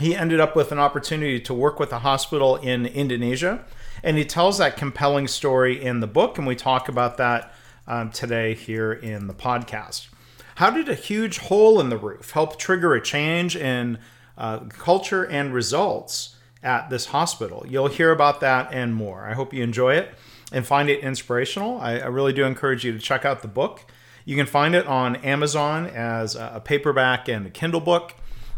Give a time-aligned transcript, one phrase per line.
[0.00, 3.64] He ended up with an opportunity to work with a hospital in Indonesia
[4.02, 7.52] and he tells that compelling story in the book, and we talk about that
[7.90, 10.06] um, today here in the podcast.
[10.54, 13.98] How did a huge hole in the roof help trigger a change in
[14.38, 17.66] uh, culture and results at this hospital?
[17.68, 19.26] You'll hear about that and more.
[19.26, 20.14] I hope you enjoy it
[20.52, 21.80] and find it inspirational.
[21.80, 23.84] I, I really do encourage you to check out the book.
[24.24, 28.14] You can find it on Amazon as a paperback and a Kindle book.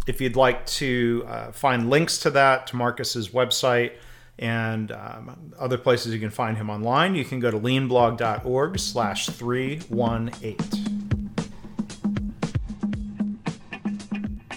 [0.07, 3.93] If you'd like to uh, find links to that, to Marcus's website,
[4.39, 7.15] and um, other places you can find him online.
[7.15, 10.93] You can go to leanblog.org slash 318.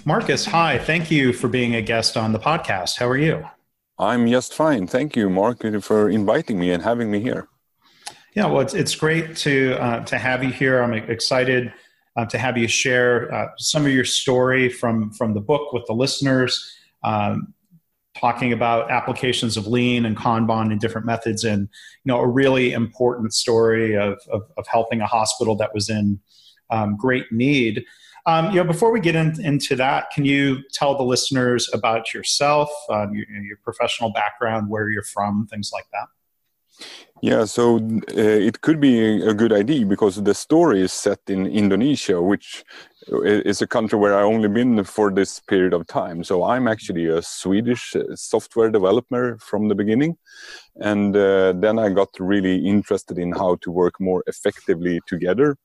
[0.07, 0.77] Marcus, hi.
[0.77, 2.97] Thank you for being a guest on the podcast.
[2.97, 3.43] How are you?
[3.97, 4.87] I'm just fine.
[4.87, 7.47] Thank you, Mark, for inviting me and having me here.
[8.35, 10.83] Yeah, well, it's, it's great to, uh, to have you here.
[10.83, 11.73] I'm excited
[12.17, 15.85] uh, to have you share uh, some of your story from, from the book with
[15.87, 16.71] the listeners.
[17.03, 17.53] Um,
[18.15, 21.61] talking about applications of lean and kanban and different methods and
[22.03, 26.19] you know a really important story of, of, of helping a hospital that was in
[26.69, 27.83] um, great need.
[28.25, 32.13] Um, you know before we get in, into that can you tell the listeners about
[32.13, 36.07] yourself um, your, your, professional background where you're from things like that?
[37.21, 38.13] Yeah, so uh,
[38.49, 42.63] it could be a good idea because the story is set in Indonesia, which
[43.07, 46.23] is a country where I only been for this period of time.
[46.23, 50.17] So I'm actually a Swedish uh, software developer from the beginning,
[50.77, 55.57] and uh, then I got really interested in how to work more effectively together,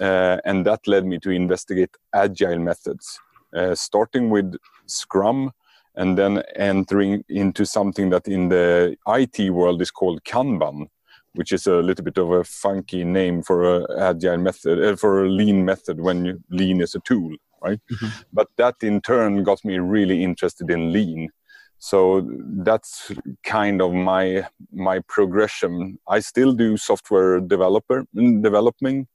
[0.00, 3.20] uh, and that led me to investigate agile methods,
[3.54, 5.52] uh, starting with Scrum,
[5.94, 10.88] and then entering into something that in the IT world is called Kanban
[11.34, 15.24] which is a little bit of a funky name for a agile method uh, for
[15.24, 17.80] a lean method when you, lean is a tool right?
[17.92, 18.08] Mm-hmm.
[18.32, 21.30] but that in turn got me really interested in lean.
[21.78, 22.28] So
[22.64, 23.10] that's
[23.42, 25.98] kind of my my progression.
[26.08, 29.06] I still do software developer developing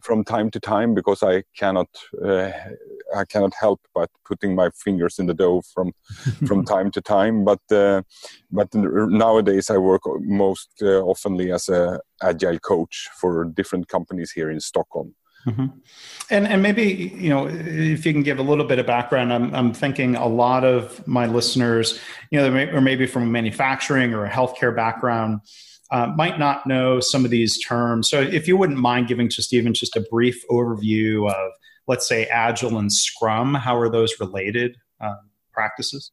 [0.00, 1.88] from time to time because I cannot
[2.24, 2.50] uh,
[3.16, 5.92] I cannot help but putting my fingers in the dough from
[6.46, 7.44] from time to time.
[7.44, 8.02] But uh,
[8.50, 14.50] but nowadays I work most uh, oftenly as a agile coach for different companies here
[14.50, 15.14] in Stockholm.
[15.46, 15.66] Mm-hmm.
[16.30, 19.54] And and maybe you know if you can give a little bit of background, I'm
[19.54, 21.98] I'm thinking a lot of my listeners,
[22.30, 25.40] you know, or maybe from a manufacturing or a healthcare background
[25.90, 28.08] uh, might not know some of these terms.
[28.08, 31.52] So, if you wouldn't mind giving just even just a brief overview of,
[31.86, 35.14] let's say, Agile and Scrum, how are those related uh,
[35.52, 36.12] practices?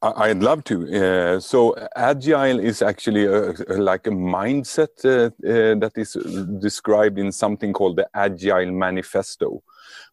[0.00, 1.36] I'd love to.
[1.36, 6.14] Uh, so, agile is actually a, a, like a mindset uh, uh, that is
[6.60, 9.62] described in something called the Agile Manifesto,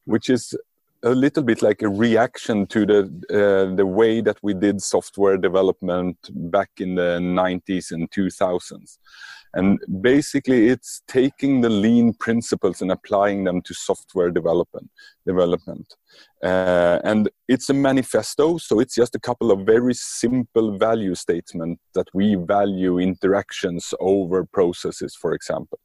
[0.06, 0.53] which is
[1.04, 3.00] a little bit like a reaction to the
[3.32, 6.18] uh, the way that we did software development
[6.52, 8.98] back in the 90s and 2000s
[9.54, 14.90] and basically it's taking the lean principles and applying them to software development
[15.26, 15.96] development.
[16.44, 21.81] Uh, and it's a manifesto so it's just a couple of very simple value statements
[21.94, 25.80] that we value interactions over processes for example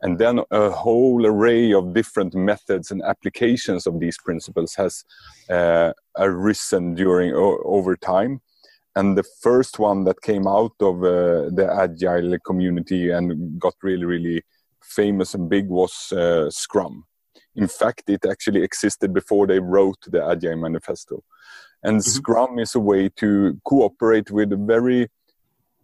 [0.00, 5.04] and then a whole array of different methods and applications of these principles has
[5.48, 8.40] uh, arisen during over time.
[8.96, 14.04] And the first one that came out of uh, the agile community and got really
[14.04, 14.42] really
[14.82, 17.04] famous and big was uh, scrum.
[17.54, 21.22] In fact it actually existed before they wrote the agile manifesto.
[21.82, 22.10] And mm-hmm.
[22.10, 25.08] scrum is a way to cooperate with very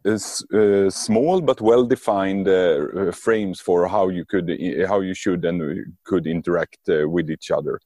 [0.06, 4.48] uh, small but well defined uh, uh, frames for how you could
[4.88, 7.80] how you should and could interact with each other.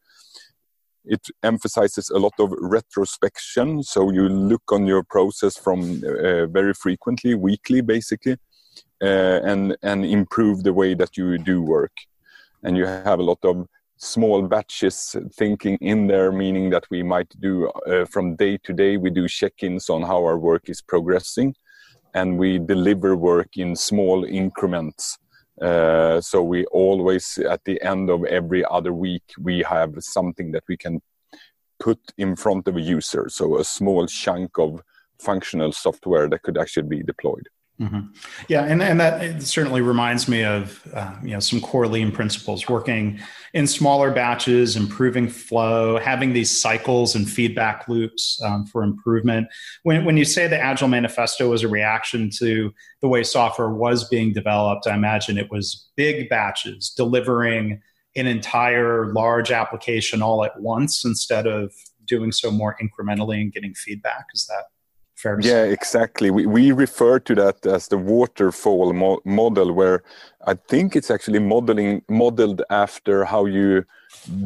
[1.04, 6.74] It emphasizes a lot of retrospection so you look on your process from uh, very
[6.74, 8.36] frequently weekly basically
[9.02, 11.92] uh, and and improve the way that you do work.
[12.62, 17.32] And you have a lot of small batches thinking in there, meaning that we might
[17.40, 20.82] do uh, from day to day, we do check ins on how our work is
[20.82, 21.54] progressing
[22.14, 25.18] and we deliver work in small increments.
[25.60, 30.64] Uh, so we always, at the end of every other week, we have something that
[30.68, 31.00] we can
[31.78, 33.28] put in front of a user.
[33.28, 34.82] So a small chunk of
[35.18, 37.48] functional software that could actually be deployed.
[37.80, 38.00] Mm-hmm.
[38.48, 42.68] Yeah, and, and that certainly reminds me of uh, you know some core lean principles,
[42.68, 43.18] working
[43.54, 49.48] in smaller batches, improving flow, having these cycles and feedback loops um, for improvement.
[49.84, 54.06] When when you say the Agile Manifesto was a reaction to the way software was
[54.06, 57.80] being developed, I imagine it was big batches delivering
[58.14, 61.72] an entire large application all at once instead of
[62.04, 64.26] doing so more incrementally and getting feedback.
[64.34, 64.64] Is that
[65.20, 65.72] fair yeah, say?
[65.72, 66.30] exactly.
[66.30, 70.02] We, we refer to that as the waterfall mo- model, where
[70.46, 73.84] I think it's actually modeling modeled after how you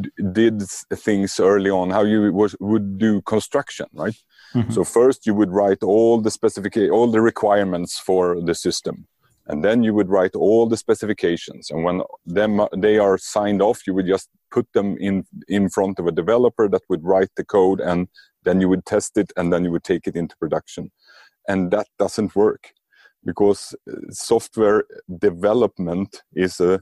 [0.00, 4.16] d- did things early on, how you was, would do construction, right?
[4.54, 4.72] Mm-hmm.
[4.72, 9.06] So first you would write all the specific all the requirements for the system,
[9.46, 11.70] and then you would write all the specifications.
[11.70, 15.98] And when them they are signed off, you would just put them in in front
[15.98, 18.08] of a developer that would write the code and
[18.44, 20.90] then you would test it and then you would take it into production.
[21.48, 22.72] And that doesn't work
[23.24, 24.84] because uh, software
[25.18, 26.80] development is a,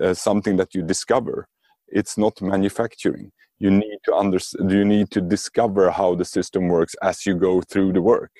[0.00, 1.46] a something that you discover.
[1.88, 3.32] It's not manufacturing.
[3.58, 7.60] You need to understand you need to discover how the system works as you go
[7.60, 8.32] through the work.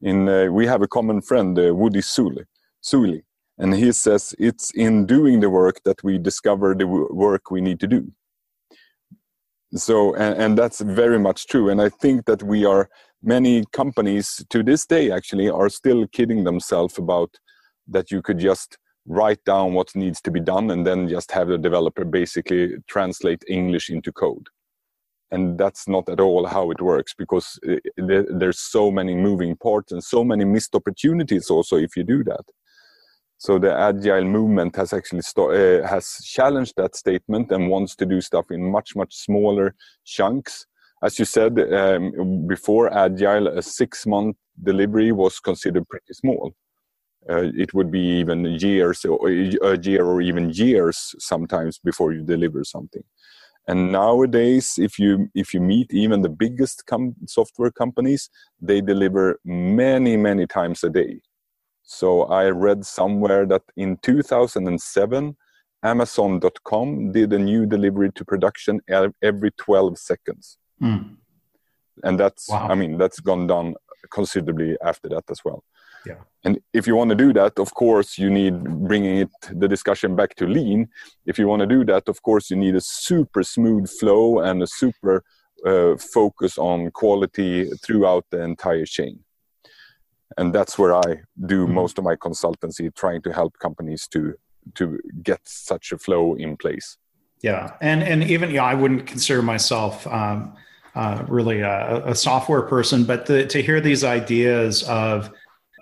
[0.00, 2.44] In uh, we have a common friend uh, woody Zuill,
[2.84, 3.22] Zuill
[3.58, 7.80] and he says it's in doing the work that we discover the work we need
[7.80, 8.12] to do
[9.74, 11.68] so and, and that's very much true.
[11.70, 12.88] And i think that we are
[13.22, 17.30] many companies to this day actually are still kidding themselves about
[17.88, 21.48] that you could just write down what needs to be done and then just have
[21.48, 24.46] the developer basically translate english into code.
[25.30, 29.90] And that's not at all how it works because uh, there's so many moving parts
[29.90, 32.44] and so many missed opportunities also if you do that
[33.42, 38.20] so the agile movement has actually uh, has challenged that statement and wants to do
[38.20, 39.74] stuff in much much smaller
[40.04, 40.64] chunks.
[41.02, 46.54] As you said um, before, agile a six month delivery was considered pretty small.
[47.28, 52.22] Uh, it would be even years or a year or even years sometimes before you
[52.22, 53.02] deliver something.
[53.66, 58.30] And nowadays, if you if you meet even the biggest com- software companies,
[58.60, 61.22] they deliver many many times a day
[61.82, 65.36] so I read somewhere that in 2007,
[65.82, 68.80] Amazon.com did a new delivery to production
[69.22, 70.58] every 12 seconds.
[70.80, 71.16] Mm.
[72.04, 72.68] And that's, wow.
[72.70, 73.74] I mean, that's gone down
[74.10, 75.64] considerably after that as well.
[76.06, 76.14] Yeah.
[76.44, 80.16] And if you want to do that, of course, you need bringing it the discussion
[80.16, 80.88] back to lean.
[81.26, 84.62] If you want to do that, of course, you need a super smooth flow and
[84.62, 85.22] a super
[85.64, 89.20] uh, focus on quality throughout the entire chain
[90.38, 91.74] and that's where i do mm-hmm.
[91.74, 94.34] most of my consultancy trying to help companies to
[94.74, 96.96] to get such a flow in place
[97.42, 100.54] yeah and and even yeah i wouldn't consider myself um,
[100.94, 105.30] uh, really a, a, software person but the, to hear these ideas of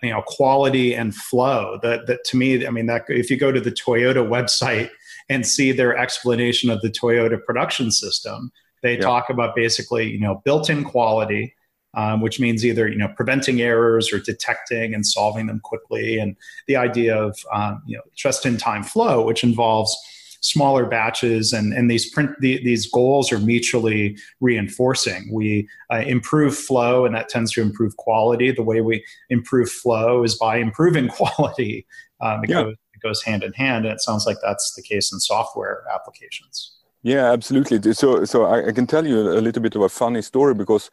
[0.03, 3.53] you know quality and flow that that to me i mean that if you go
[3.53, 4.89] to the toyota website
[5.29, 8.51] and see their explanation of the toyota production system
[8.83, 9.01] they yeah.
[9.01, 11.55] talk about basically you know built-in quality
[11.95, 16.37] um, which means either you know preventing errors or detecting and solving them quickly, and
[16.67, 19.97] the idea of um, you know just-in-time flow, which involves
[20.41, 25.29] smaller batches and, and these print the, these goals are mutually reinforcing.
[25.33, 28.51] We uh, improve flow and that tends to improve quality.
[28.51, 31.87] The way we improve flow is by improving quality.
[32.21, 32.63] Um, it, yeah.
[32.63, 35.85] goes, it goes hand in hand and it sounds like that's the case in software
[35.95, 36.77] applications.
[37.03, 37.93] Yeah absolutely.
[37.95, 40.91] So so I, I can tell you a little bit of a funny story because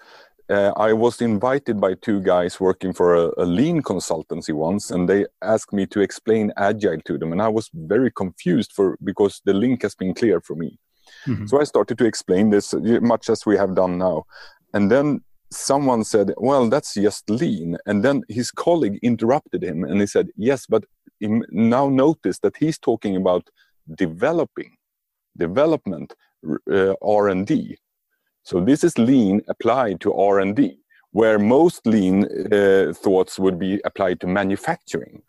[0.49, 5.07] uh, I was invited by two guys working for a, a, lean consultancy once, and
[5.07, 9.41] they asked me to explain agile to them, and I was very confused for because
[9.45, 10.79] the link has been clear for me.
[11.25, 11.47] Mm-hmm.
[11.47, 14.25] So I started to explain this much as we have done now,
[14.73, 19.99] and then someone said, "Well, that's just lean," and then his colleague interrupted him, and
[19.99, 20.85] he said, "Yes, but
[21.19, 23.49] now notice that he's talking about
[23.95, 24.77] developing,
[25.37, 26.15] development,
[26.71, 27.77] uh, R and D."
[28.47, 30.79] So this is lean applied to R&D,
[31.11, 35.21] where most lean uh, thoughts would be applied to manufacturing.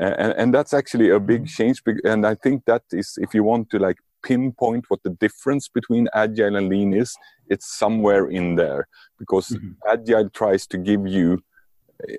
[0.00, 1.82] Uh, and, and, that's actually a big change.
[2.04, 6.06] And I think that is, if you want to like pinpoint what the difference between
[6.14, 7.16] agile and lean is,
[7.48, 8.86] it's somewhere in there
[9.18, 9.72] because mm-hmm.
[9.92, 11.42] agile tries to give you,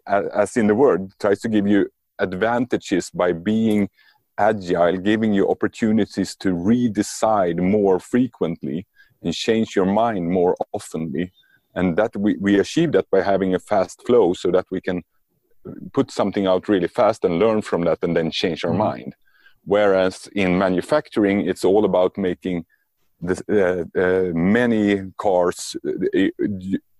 [0.07, 1.89] as in the word, tries to give you
[2.19, 3.89] advantages by being
[4.37, 8.85] agile, giving you opportunities to redecide more frequently
[9.21, 11.31] and change your mind more oftenly.
[11.75, 15.03] And that we, we achieve that by having a fast flow so that we can
[15.93, 18.79] put something out really fast and learn from that and then change our mm-hmm.
[18.79, 19.15] mind.
[19.65, 22.65] Whereas in manufacturing, it's all about making
[23.21, 26.47] the, uh, uh, many cars uh,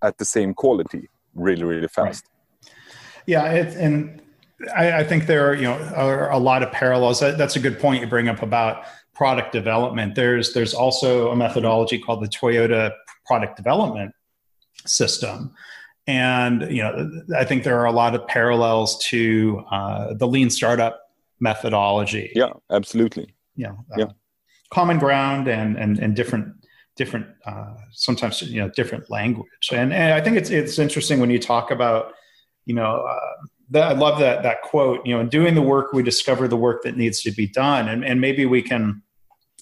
[0.01, 2.25] at the same quality really, really fast.
[2.25, 2.74] Right.
[3.25, 4.22] Yeah, it, and
[4.75, 7.20] I, I, think there are you know are a lot of parallels.
[7.20, 10.15] That, that's a good point you bring up about product development.
[10.15, 12.91] There's there's also a methodology called the Toyota
[13.25, 14.13] product development
[14.86, 15.53] system,
[16.08, 20.50] and you know I think there are a lot of parallels to uh, the lean
[20.50, 21.01] startup
[21.39, 22.32] methodology.
[22.36, 23.34] Yeah, absolutely.
[23.56, 24.06] Yeah, uh, yeah.
[24.72, 26.53] Common ground and and and different
[26.96, 29.70] different uh, sometimes you know different language.
[29.72, 32.13] And and I think it's it's interesting when you talk about
[32.65, 33.06] you know.
[33.72, 35.06] That, I love that that quote.
[35.06, 37.88] You know, in doing the work, we discover the work that needs to be done,
[37.88, 39.01] and and maybe we can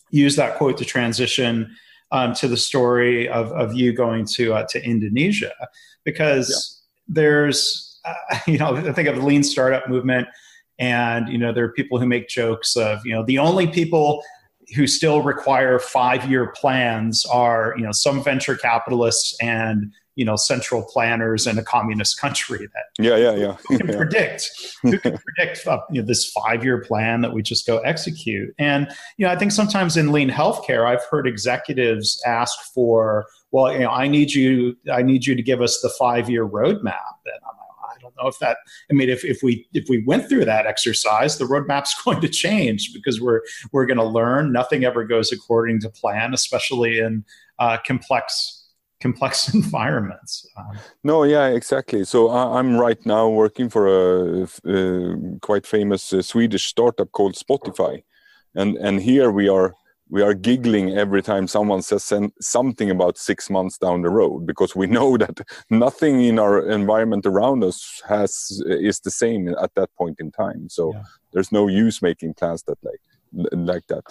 [0.09, 1.75] use that quote to transition
[2.11, 5.53] um, to the story of of you going to uh, to Indonesia,
[6.03, 7.13] because yeah.
[7.21, 8.13] there's uh,
[8.47, 10.27] you know I think of the lean startup movement,
[10.79, 14.23] and you know there are people who make jokes of you know the only people
[14.75, 20.35] who still require five year plans are you know some venture capitalists and you know
[20.35, 23.95] central planners in a communist country that yeah yeah yeah who can yeah.
[23.95, 24.49] predict
[24.81, 28.53] who can predict uh, you know, this five year plan that we just go execute
[28.59, 33.71] and you know i think sometimes in lean healthcare i've heard executives ask for well
[33.71, 37.15] you know i need you i need you to give us the five year roadmap
[37.25, 38.57] and i'm like, I don't know if that.
[38.89, 42.29] I mean, if, if we if we went through that exercise, the roadmap's going to
[42.29, 44.53] change because we're we're going to learn.
[44.53, 47.25] Nothing ever goes according to plan, especially in
[47.57, 48.58] uh, complex
[48.99, 50.45] complex environments.
[50.57, 52.05] Um, no, yeah, exactly.
[52.05, 57.35] So I, am right now working for a, a quite famous uh, Swedish startup called
[57.35, 58.03] Spotify,
[58.55, 59.73] and and here we are
[60.09, 64.75] we are giggling every time someone says something about six months down the road because
[64.75, 65.39] we know that
[65.69, 70.67] nothing in our environment around us has is the same at that point in time.
[70.69, 71.03] So yeah.
[71.31, 73.01] there's no use making plans that like
[73.51, 74.03] like that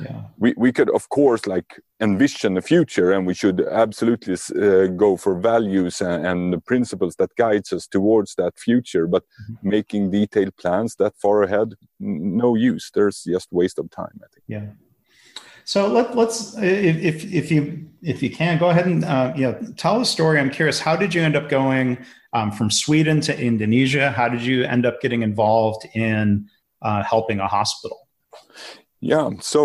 [0.00, 0.22] yeah.
[0.38, 5.16] we, we could of course like envision the future and we should absolutely uh, go
[5.16, 9.06] for values and, and principles that guides us towards that future.
[9.06, 9.68] But mm-hmm.
[9.68, 12.90] making detailed plans that far ahead no use.
[12.92, 14.44] There's just waste of time i think.
[14.46, 14.66] Yeah.
[15.64, 19.58] So let, us if, if you if you can go ahead and uh, you know
[19.76, 20.38] tell a story.
[20.38, 21.98] I'm curious how did you end up going
[22.32, 24.12] um, from sweden to indonesia?
[24.12, 26.48] How did you end up getting involved in
[26.82, 28.06] uh, helping a hospital
[29.06, 29.60] yeah, so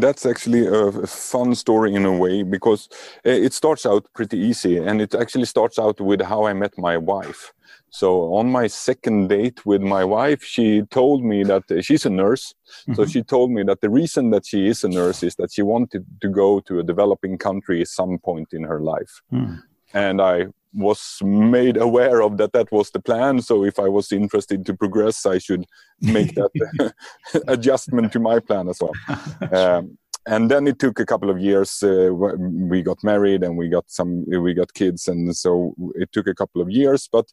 [0.00, 2.88] that's actually a fun story in a way because
[3.24, 6.76] uh, it starts out pretty easy and it actually starts out with how I met
[6.76, 7.54] my wife.
[7.88, 12.10] So on my second date with my wife, she told me that uh, she's a
[12.10, 12.54] nurse.
[12.82, 12.94] Mm-hmm.
[12.94, 15.62] So she told me that the reason that she is a nurse is that she
[15.62, 19.22] wanted to go to a developing country at some point in her life.
[19.32, 19.62] Mm.
[19.94, 23.40] And I was made aware of that that was the plan.
[23.40, 25.64] So if i was interested to progress i should
[26.00, 26.50] make that
[27.48, 28.92] adjustment to my plan as well.
[29.52, 33.68] Um, and then it took a couple of years uh, we got married and we
[33.68, 35.08] got some we got kids.
[35.08, 37.26] And so it took a couple of years but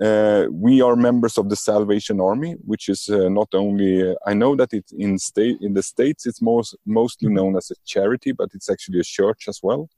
[0.00, 4.32] uh, we are members of the Salvation Army, which is uh, not only uh, I
[4.32, 8.30] know that it's in state in the states it's most mostly known as a charity,
[8.32, 9.88] but it's actually a church as well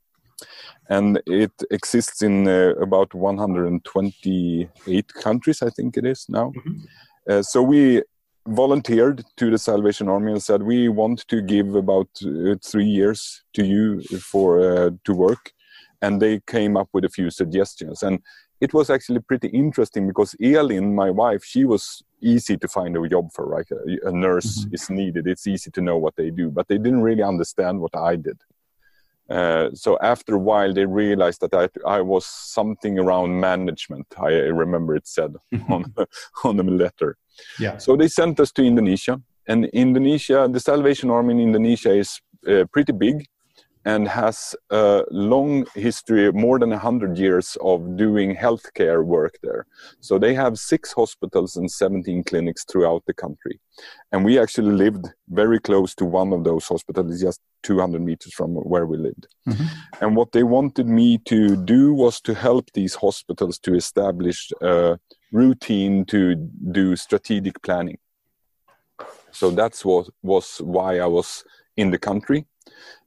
[0.89, 6.53] and it exists in uh, about 128 countries, I think it is now.
[6.57, 6.81] Mm-hmm.
[7.29, 8.03] Uh, so we
[8.47, 13.45] volunteered to the Salvation Army and said we want to give about uh, three years
[13.53, 15.53] to you for uh, to work,
[16.03, 18.21] and they came up with a few suggestions and.
[18.63, 23.09] It was actually pretty interesting because Elin, my wife, she was easy to find a
[23.09, 23.47] job for.
[23.47, 24.75] Right, a, a nurse mm-hmm.
[24.75, 25.27] is needed.
[25.27, 28.37] It's easy to know what they do, but they didn't really understand what I did.
[29.31, 34.07] Uh, so after a while, they realized that I, I, was something around management.
[34.19, 35.37] I remember it said
[35.69, 35.95] on
[36.45, 37.17] on the letter.
[37.59, 37.79] Yeah.
[37.79, 42.65] So they sent us to Indonesia, and Indonesia, the Salvation Army in Indonesia is uh,
[42.73, 43.27] pretty big
[43.85, 49.67] and has a long history, more than 100 years of doing healthcare work there.
[50.01, 53.59] So they have six hospitals and 17 clinics throughout the country.
[54.13, 58.55] And we actually lived very close to one of those hospitals, just 200 meters from
[58.55, 59.27] where we lived.
[59.49, 59.65] Mm-hmm.
[60.05, 64.99] And what they wanted me to do was to help these hospitals to establish a
[65.33, 66.35] routine to
[66.73, 67.99] do strategic planning.
[69.31, 71.45] So that's what was why I was
[71.77, 72.47] in the country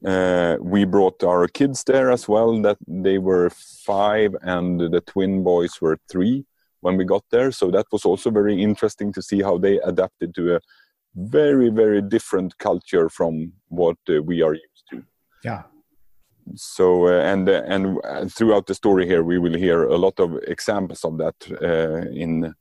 [0.06, 2.62] uh, we brought our kids there as well.
[2.62, 6.46] That they were five and the twin boys were three
[6.82, 7.52] when we got there.
[7.52, 10.60] So that was also very interesting to see how they adapted to a
[11.16, 15.04] very very different culture from what uh, we are used to
[15.44, 15.64] yeah
[16.56, 20.20] so uh, and uh, and uh, throughout the story here we will hear a lot
[20.20, 22.54] of examples of that uh, in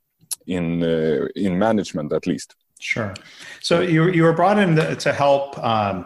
[0.47, 3.15] in uh, in management at least sure
[3.61, 6.05] so you you were brought in to help um,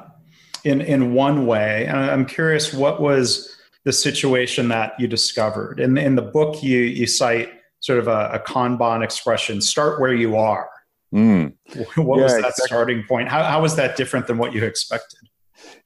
[0.66, 1.86] in in one way.
[1.86, 5.80] And i'm curious what was the situation that you discovered?
[5.80, 10.14] In in the book you you cite sort of a, a kanban expression start where
[10.14, 10.68] you are.
[11.14, 11.54] Mm.
[11.96, 12.66] what yeah, was that exactly.
[12.66, 13.28] starting point?
[13.28, 15.20] How, how was that different than what you expected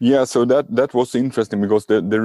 [0.01, 2.19] yeah so that that was interesting because the the,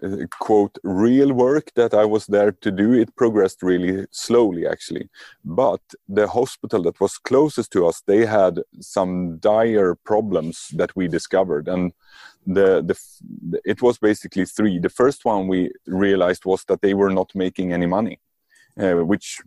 [0.00, 5.08] the quote real work that i was there to do it progressed really slowly actually.
[5.44, 11.08] But the hospital that was closest to us they had some dire problems that we
[11.08, 11.68] discovered.
[11.68, 11.92] And
[12.46, 14.78] the, the it was basically three.
[14.78, 18.20] The first one we realized was that they were not making any money
[18.80, 19.40] uh, which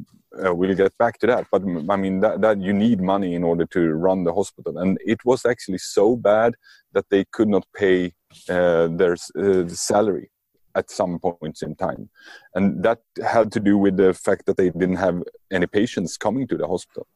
[0.44, 1.48] uh, we'll get back to that.
[1.52, 4.98] But I mean that, that you need money in order to run the hospital, and
[5.06, 6.56] it was actually so bad
[6.94, 8.14] that they could not pay
[8.50, 10.30] uh, their uh, salary
[10.76, 12.10] at some points in time,
[12.54, 16.48] and that had to do with the fact that they didn't have any patients coming
[16.48, 17.08] to the hospital.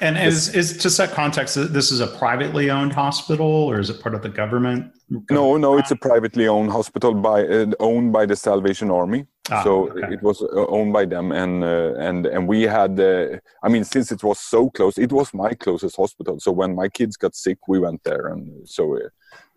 [0.00, 4.00] And is, is to set context, this is a privately owned hospital, or is it
[4.00, 4.92] part of the government?
[5.30, 9.26] No, no, it's a privately owned hospital by uh, owned by the Salvation Army.
[9.50, 10.14] Ah, so okay.
[10.14, 12.98] it was uh, owned by them, and uh, and and we had.
[13.00, 16.38] Uh, I mean, since it was so close, it was my closest hospital.
[16.38, 19.08] So when my kids got sick, we went there, and so uh,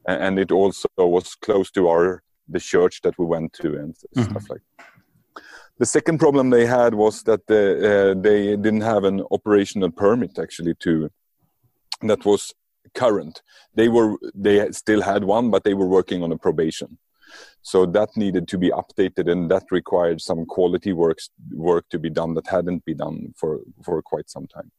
[0.08, 4.24] and it also was close to our the church that we went to and mm-hmm.
[4.24, 4.62] stuff like.
[4.78, 5.44] That.
[5.80, 10.38] The second problem they had was that they, uh, they didn't have an operational permit
[10.38, 11.10] actually to
[12.02, 12.54] that was
[12.94, 13.42] current.
[13.76, 16.98] They were they still had one, but they were working on a probation.
[17.62, 22.10] So that needed to be updated, and that required some quality works work to be
[22.10, 24.72] done that hadn't been done for for quite some time.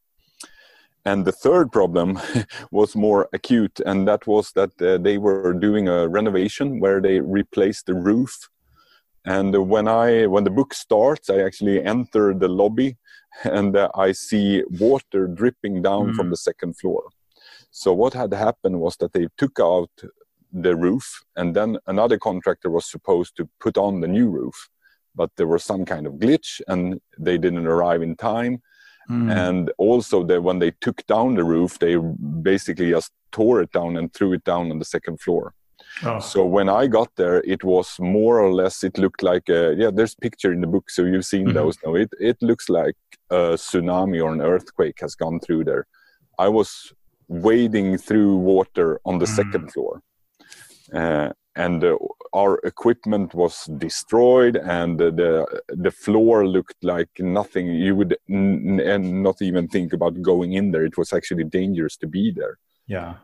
[1.07, 2.19] And the third problem
[2.71, 7.19] was more acute, and that was that uh, they were doing a renovation where they
[7.19, 8.49] replaced the roof
[9.25, 12.97] and when I when the book starts, I actually enter the lobby,
[13.43, 16.15] and uh, I see water dripping down mm.
[16.15, 17.09] from the second floor.
[17.77, 19.91] So what had happened was that they took out
[20.53, 24.69] the roof, and then another contractor was supposed to put on the new roof,
[25.13, 28.61] but there was some kind of glitch, and they didn't arrive in time.
[29.09, 29.29] Mm.
[29.29, 33.97] And also, that when they took down the roof, they basically just tore it down
[33.97, 35.53] and threw it down on the second floor.
[36.05, 36.21] Oh.
[36.21, 38.85] So when I got there, it was more or less.
[38.85, 39.91] It looked like a, yeah.
[39.93, 41.55] There's picture in the book, so you've seen mm-hmm.
[41.55, 41.77] those.
[41.83, 42.95] No, it it looks like
[43.29, 45.85] a tsunami or an earthquake has gone through there.
[46.39, 46.93] I was
[47.27, 49.35] wading through water on the mm.
[49.35, 50.01] second floor,
[50.93, 51.97] uh, and uh,
[52.33, 57.67] our equipment was destroyed, and uh, the the floor looked like nothing.
[57.67, 60.85] You would n- n- not even think about going in there.
[60.85, 62.57] It was actually dangerous to be there.
[62.87, 63.15] Yeah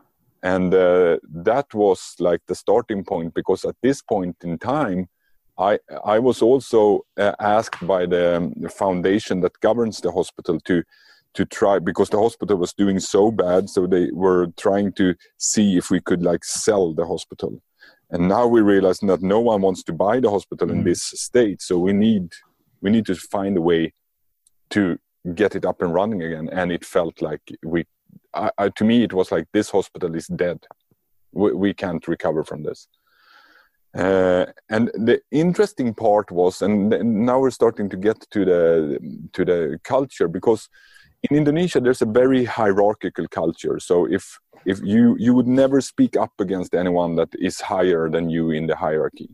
[0.42, 5.08] and uh, that was like the starting point because at this point in time
[5.58, 10.82] i i was also uh, asked by um, the, foundation that governs the hospital to
[11.34, 15.76] to try because the hospital was doing so bad so they were trying to see
[15.76, 17.62] if we could like sell the hospital.
[18.10, 20.72] And now we realize that no one wants to buy the hospital mm.
[20.72, 22.32] in this state so we need
[22.80, 23.94] we need to find a way
[24.70, 24.98] to
[25.34, 26.48] get it up and running again.
[26.50, 27.84] And it felt like we
[28.34, 30.58] I, I, to me it was like this hospital is dead.
[31.32, 32.88] We, we can't recover from this.
[33.94, 36.88] Uh, and the interesting part was and
[37.26, 38.98] now we're starting to get to the
[39.34, 40.68] to the culture because
[41.28, 46.16] in indonesia there's a very hierarchical culture so if if you you would never speak
[46.16, 49.30] up against anyone that is higher than you in the hierarchy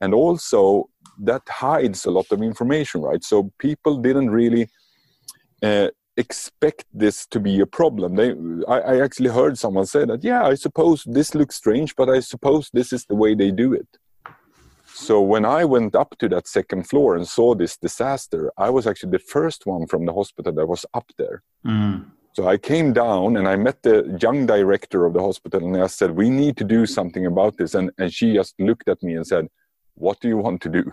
[0.00, 4.68] and also that hides a lot of information right so people didn't really
[5.62, 8.16] uh, expect this to be a problem.
[8.16, 8.34] They,
[8.68, 12.20] I, I, actually heard someone say that, yeah, I suppose this looks strange, but I
[12.20, 13.88] suppose this is the way they do it.
[14.96, 18.86] So when I went up to that second floor and saw this disaster, I was
[18.86, 21.42] actually the first one from the hospital that was up there.
[21.66, 22.04] Mm.
[22.34, 25.88] So I came down and I met the young director of the hospital and I
[25.88, 27.74] said, we need to do something about this.
[27.74, 29.48] And, and she just looked at me and said,
[29.94, 30.92] what do you want to do?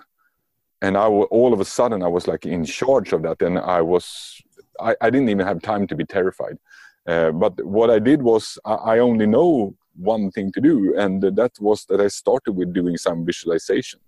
[0.81, 3.81] And I all of a sudden I was like in charge of that and I
[3.81, 4.41] was
[4.79, 6.57] I, I didn't even have time to be terrified.
[7.05, 11.21] Uh, but what I did was I, I only know one thing to do, and
[11.21, 13.99] that was that I started with doing some visualization.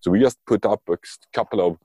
[0.00, 0.96] So we just put up a
[1.32, 1.78] couple of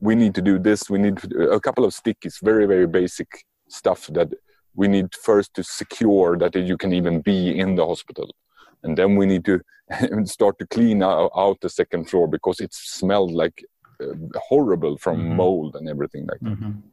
[0.00, 4.06] we need to do this, we need a couple of stickies, very very basic stuff
[4.08, 4.32] that
[4.74, 8.28] we need first to secure that you can even be in the hospital,
[8.82, 9.60] and then we need to
[10.24, 13.64] start to clean out the second floor because it smelled like
[14.00, 14.14] uh,
[14.48, 15.36] horrible from mm-hmm.
[15.36, 16.58] mold and everything like that.
[16.60, 16.91] Mm-hmm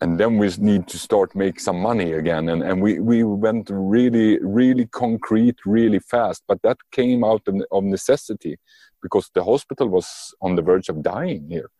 [0.00, 2.48] and then we need to start make some money again.
[2.50, 7.84] And, and we, we went really really concrete really fast but that came out of
[7.84, 8.58] necessity
[9.02, 11.70] because the hospital was on the verge of dying here.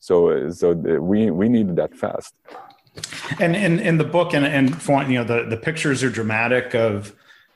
[0.00, 2.34] So so the, we we needed that fast.
[3.40, 6.74] And in in the book and and for, you know the the pictures are dramatic
[6.74, 7.14] of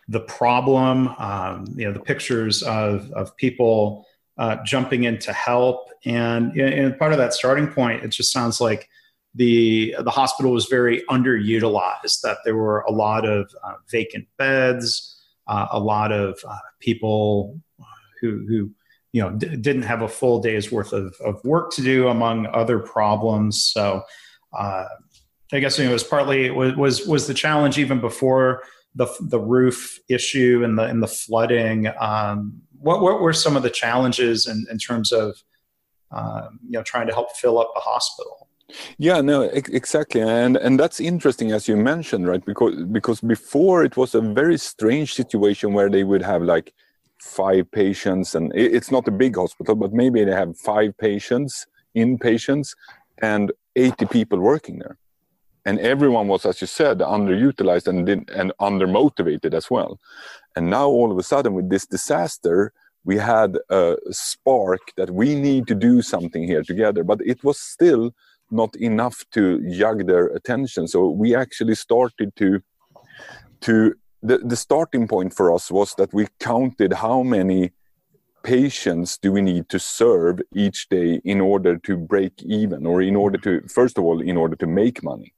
[0.08, 4.06] the problem um, you know the pictures of of people
[4.38, 5.90] uh, jumping in to help.
[6.04, 8.88] And, and part of that starting point it just sounds like
[9.34, 12.20] the the hospital was very underutilized.
[12.22, 17.60] That there were a lot of uh, vacant beds, uh, a lot of uh, people
[18.20, 18.70] who who
[19.12, 22.46] you know d- didn't have a full day's worth of, of work to do, among
[22.46, 23.64] other problems.
[23.64, 24.02] So.
[24.56, 24.86] Uh,
[25.54, 28.62] I guess you know, it was partly was, was was the challenge even before
[28.94, 31.88] the the roof issue and the and the flooding.
[32.00, 35.42] Um, what what were some of the challenges in, in terms of
[36.10, 38.41] um, you know trying to help fill up the hospital?
[38.98, 42.44] Yeah, no, exactly, and and that's interesting as you mentioned, right?
[42.44, 46.72] Because because before it was a very strange situation where they would have like
[47.18, 52.74] five patients, and it's not a big hospital, but maybe they have five patients, inpatients,
[53.20, 54.96] and eighty people working there,
[55.66, 60.00] and everyone was, as you said, underutilized and did, and undermotivated as well.
[60.56, 62.72] And now all of a sudden, with this disaster,
[63.04, 67.58] we had a spark that we need to do something here together, but it was
[67.58, 68.14] still
[68.52, 70.86] not enough to jug their attention.
[70.86, 72.60] So we actually started to
[73.62, 77.72] to the, the starting point for us was that we counted how many
[78.42, 83.14] patients do we need to serve each day in order to break even or in
[83.14, 85.32] order to first of all in order to make money.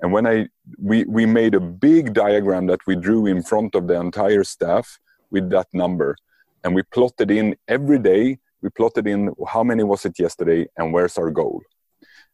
[0.00, 0.48] And when i
[0.78, 4.98] we we made a big diagram that we drew in front of the entire staff
[5.30, 6.16] with that number.
[6.62, 10.92] And we plotted in every day we plotted in how many was it yesterday and
[10.92, 11.62] where's our goal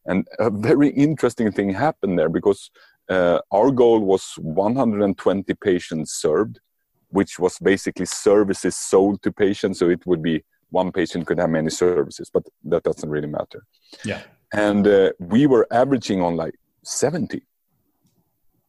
[0.07, 2.71] and a very interesting thing happened there because
[3.09, 6.59] uh, our goal was 120 patients served,
[7.09, 9.79] which was basically services sold to patients.
[9.79, 13.65] So it would be one patient could have many services, but that doesn't really matter.
[14.03, 14.21] Yeah.
[14.53, 17.41] And uh, we were averaging on like 70.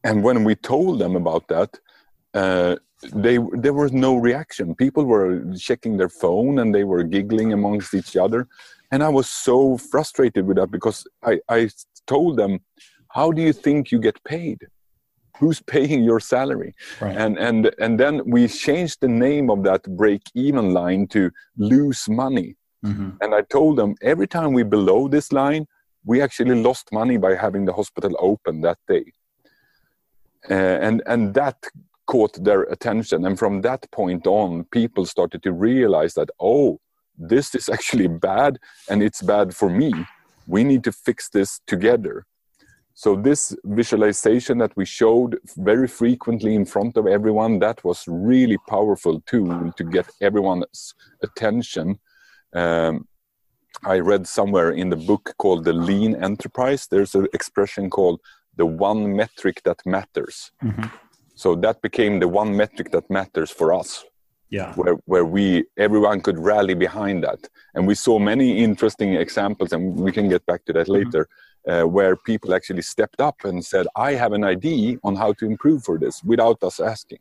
[0.03, 1.79] And when we told them about that,
[2.33, 2.75] uh,
[3.13, 4.75] they there was no reaction.
[4.75, 8.47] People were checking their phone and they were giggling amongst each other
[8.91, 11.69] and i was so frustrated with that because i i
[12.07, 12.59] told them
[13.09, 14.67] how do you think you get paid?
[15.39, 16.73] Who's paying your salary?
[17.01, 17.15] Right.
[17.15, 22.07] and and and then we changed the name of that break even line to lose
[22.09, 22.55] money.
[22.85, 23.09] Mm-hmm.
[23.23, 25.63] and i told them every time we below this line
[26.05, 29.05] we actually lost money by having the hospital open that day.
[30.49, 31.57] Uh, and and that
[32.11, 33.25] caught their attention.
[33.25, 36.79] And from that point on people started to realize that oh
[37.19, 38.57] this is actually bad
[38.89, 39.91] and it's bad for me.
[40.47, 42.25] We need to fix this together.
[42.93, 48.57] So this visualization that we showed very frequently in front of everyone, that was really
[48.67, 51.99] powerful tool to get everyone's attention.
[52.53, 53.07] Um,
[53.85, 58.19] I read somewhere in the book called The Lean Enterprise, there's an expression called
[58.57, 60.51] the one metric that matters.
[60.61, 60.87] Mm-hmm.
[61.35, 64.03] So that became the one metric that matters for us
[64.49, 69.71] yeah where where we everyone could rally behind that and we saw many interesting examples
[69.73, 71.05] and we can get back to that mm-hmm.
[71.05, 71.27] later
[71.67, 75.45] uh, where people actually stepped up and said i have an idea on how to
[75.45, 77.19] improve for this without us asking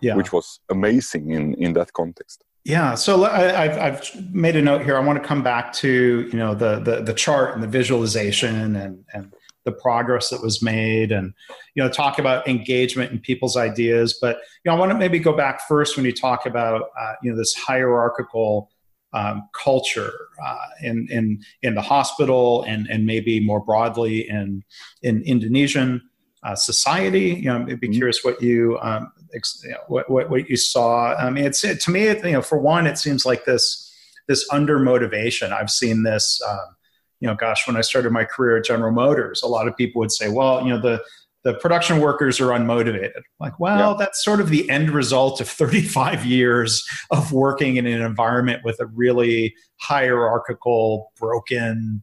[0.00, 0.14] yeah.
[0.14, 4.82] which was amazing in in that context yeah, so I, have I've made a note
[4.82, 4.94] here.
[4.94, 8.76] I want to come back to you know the the, the chart and the visualization
[8.76, 9.32] and and
[9.70, 11.32] the progress that was made and
[11.74, 14.18] you know talk about engagement and people's ideas.
[14.20, 17.14] But you know i want to maybe go back first when you talk about uh,
[17.22, 18.70] you know this hierarchical
[19.12, 20.12] um, culture
[20.44, 24.62] uh, in in in the hospital and and maybe more broadly in
[25.02, 26.02] in indonesian
[26.42, 27.34] uh, society.
[27.34, 27.92] You know i'd be mm-hmm.
[27.92, 31.14] curious what you um, ex- you know, what, what what you saw.
[31.14, 33.86] I mean it's it, to me it, you know for one it seems like this
[34.28, 36.76] this under motivation i've seen this um,
[37.20, 40.00] you know, gosh, when I started my career at General Motors, a lot of people
[40.00, 41.02] would say, well, you know, the
[41.42, 43.22] the production workers are unmotivated.
[43.38, 43.96] Like, well, yeah.
[43.98, 48.78] that's sort of the end result of 35 years of working in an environment with
[48.80, 52.02] a really hierarchical, broken,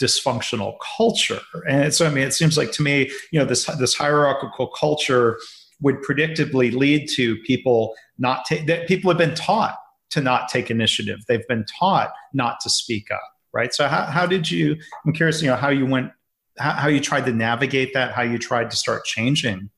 [0.00, 1.40] dysfunctional culture.
[1.68, 5.38] And so, I mean, it seems like to me, you know, this this hierarchical culture
[5.82, 9.76] would predictably lead to people not take that people have been taught
[10.10, 11.18] to not take initiative.
[11.28, 13.72] They've been taught not to speak up right?
[13.72, 16.12] So how, how did you, I'm curious, you know, how you went,
[16.58, 19.70] how, how you tried to navigate that, how you tried to start changing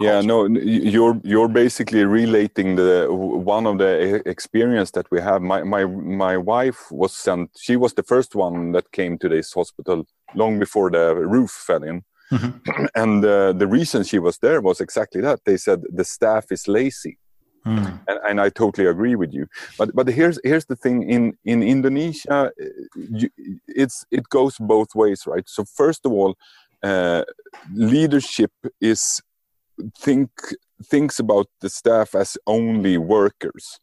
[0.00, 5.42] Yeah, no, you're, you're basically relating the, one of the experience that we have.
[5.42, 9.52] My, my, my wife was sent, she was the first one that came to this
[9.52, 12.02] hospital long before the roof fell in.
[12.32, 12.86] Mm-hmm.
[12.94, 15.40] and uh, the reason she was there was exactly that.
[15.44, 17.18] They said the staff is lazy.
[17.66, 17.98] Mm.
[18.08, 19.46] And, and, I totally agree with you.
[19.78, 22.52] But but here's here's the thing in in Indonesia,
[22.94, 23.30] you,
[23.66, 25.48] it's it goes both ways, right?
[25.48, 26.36] So first of all,
[26.82, 27.22] uh,
[27.74, 29.22] leadership is
[29.98, 30.30] think
[30.84, 33.80] thinks about the staff as only workers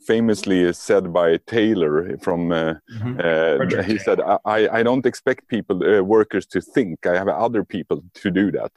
[0.00, 3.78] famously said by Taylor from uh, mm-hmm.
[3.78, 7.64] uh, he said I, I don't expect people uh, workers to think I have other
[7.64, 8.72] people to do that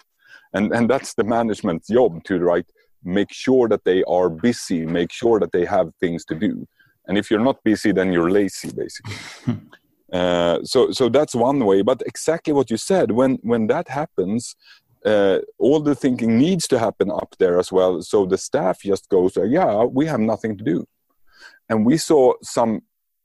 [0.53, 2.69] and and that's the management's job to right
[3.03, 6.67] make sure that they are busy make sure that they have things to do
[7.07, 9.15] and if you're not busy then you're lazy basically
[10.13, 14.55] uh, so so that's one way but exactly what you said when when that happens
[15.05, 18.01] uh, all the thinking needs to happen up there as well.
[18.01, 20.85] So the staff just goes, yeah, we have nothing to do.
[21.69, 22.81] And we saw some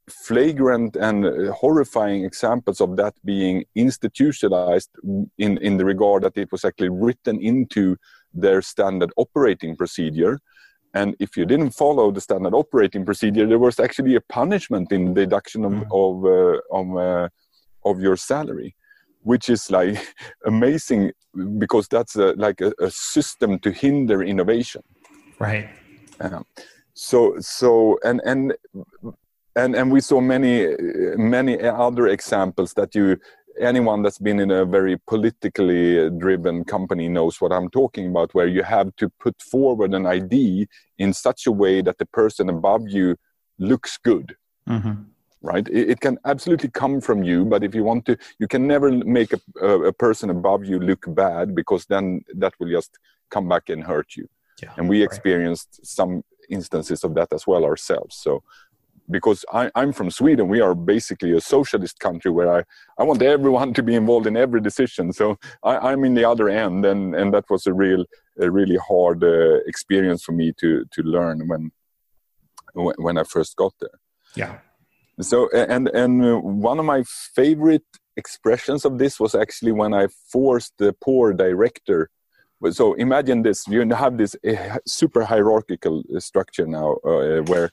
[0.09, 4.91] flagrant and uh, horrifying examples of that being institutionalized
[5.39, 7.97] in, in the regard that it was actually written into
[8.33, 10.39] their standard operating procedure.
[10.95, 15.15] And if you didn't follow the standard operating procedure, there was actually a punishment in
[15.15, 15.85] deduction of, mm.
[15.93, 17.29] of, uh, of, uh,
[17.85, 18.75] of your salary
[19.23, 19.99] which is like
[20.47, 21.13] amazing
[21.59, 24.83] because that's a, like a, a, system to hinder innovation
[25.39, 25.69] right
[26.21, 26.45] um,
[26.95, 28.55] so so and and
[29.57, 30.75] and and we saw many
[31.17, 33.17] many other examples that you
[33.61, 38.47] anyone that's been in a very politically driven company knows what i'm talking about where
[38.47, 40.67] you have to put forward an idea
[40.99, 43.17] in such a way that the person above you
[43.59, 44.37] looks good
[44.69, 45.03] mm-hmm.
[45.43, 45.67] right?
[45.69, 48.91] It, it, can absolutely come from you but if you want to you can never
[48.91, 52.99] make a, a, a, person above you look bad because then that will just
[53.31, 54.29] come back and hurt you.
[54.63, 55.05] Yeah, and we right.
[55.05, 58.17] experienced some instances of that as well ourselves.
[58.17, 58.43] So
[59.11, 62.65] because I, am from Sweden, we are basically a socialist country where I,
[62.99, 65.13] I want everyone to be involved in every decision.
[65.13, 68.05] So I, am in the other end, and, and that was a real,
[68.41, 71.71] a really hard uh, experience for me to to learn when
[72.75, 73.99] when I first got there.
[74.37, 74.59] Yeah.
[75.21, 77.03] So and and uh, one of my
[77.35, 77.85] favorite
[78.17, 82.11] expressions of this was actually when I forced the poor director.
[82.71, 87.71] So imagine this: you have this uh, super hierarchical uh, structure now, uh, where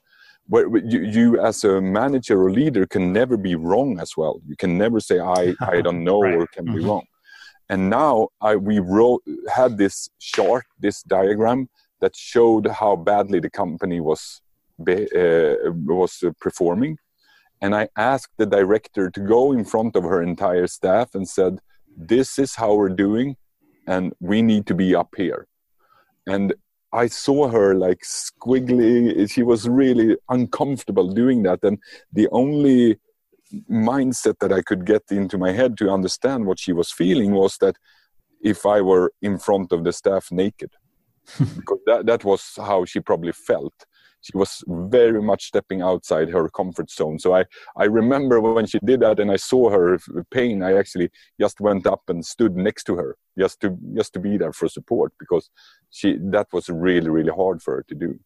[0.48, 4.42] where you, you, as a manager or leader can never be wrong as well.
[4.48, 6.36] You can never say I I don't know right.
[6.36, 6.76] or can mm -hmm.
[6.76, 6.90] be mm-hmm.
[6.90, 7.06] wrong.
[7.72, 8.16] And now
[8.50, 9.24] I we wrote
[9.60, 11.68] had this chart, this diagram
[12.02, 14.42] that showed how badly the company was
[14.80, 15.56] uh,
[16.02, 16.14] was
[16.46, 16.98] performing
[17.62, 21.60] and I asked the director to go in front of her entire staff and said,
[21.98, 23.38] "This is how we're doing,
[23.88, 25.48] and we need to be up here."
[26.28, 26.54] And
[26.96, 29.30] I saw her like squiggly.
[29.30, 31.78] She was really uncomfortable doing that, and
[32.14, 32.98] the only
[33.70, 37.58] mindset that I could get into my head to understand what she was feeling was
[37.58, 37.76] that
[38.42, 40.72] if I were in front of the staff naked,
[41.38, 43.74] because that, that was how she probably felt
[44.26, 47.20] she was very much stepping outside her comfort zone.
[47.20, 47.46] So I,
[47.78, 50.00] I remember when she did that and I saw her
[50.32, 54.20] pain, I actually just went up and stood next to her just to just to
[54.20, 55.52] be there for support because
[55.96, 58.20] she that was really really hard for her to do.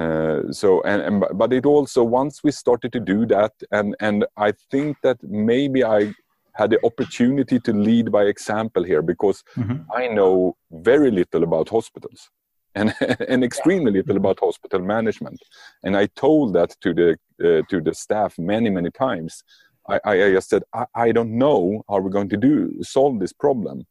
[0.00, 4.24] Uh, so and, and but it also once we started to do that and and
[4.36, 6.14] I think that maybe I
[6.54, 9.90] had the opportunity to lead by example here because mm-hmm.
[9.94, 12.30] I know very little about hospitals
[12.74, 12.94] and,
[13.28, 15.40] and extremely little about hospital management.
[15.82, 17.10] And I told that to the
[17.42, 19.42] uh, to the staff many many times.
[19.88, 23.32] I, I just said I, I don't know how we're going to do solve this
[23.32, 23.86] problem.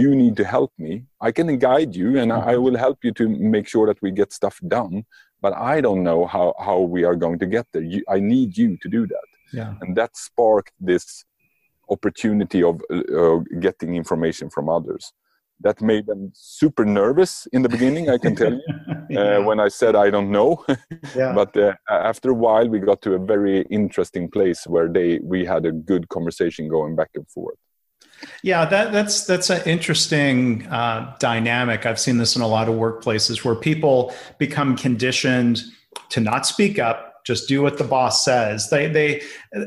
[0.00, 1.04] You need to help me.
[1.20, 4.10] I can guide you, and I, I will help you to make sure that we
[4.10, 5.04] get stuff done.
[5.40, 7.82] But I don't know how how we are going to get there.
[7.82, 9.28] You, I need you to do that.
[9.52, 9.74] Yeah.
[9.80, 11.24] And that sparked this
[11.90, 15.12] opportunity of uh, getting information from others
[15.62, 18.62] that made them super nervous in the beginning i can tell you
[19.10, 19.20] yeah.
[19.20, 20.64] uh, when i said i don't know
[21.16, 21.32] yeah.
[21.32, 25.44] but uh, after a while we got to a very interesting place where they we
[25.44, 27.58] had a good conversation going back and forth
[28.42, 32.74] yeah that, that's that's an interesting uh, dynamic i've seen this in a lot of
[32.74, 35.62] workplaces where people become conditioned
[36.08, 38.70] to not speak up just do what the boss says.
[38.70, 39.22] They, they,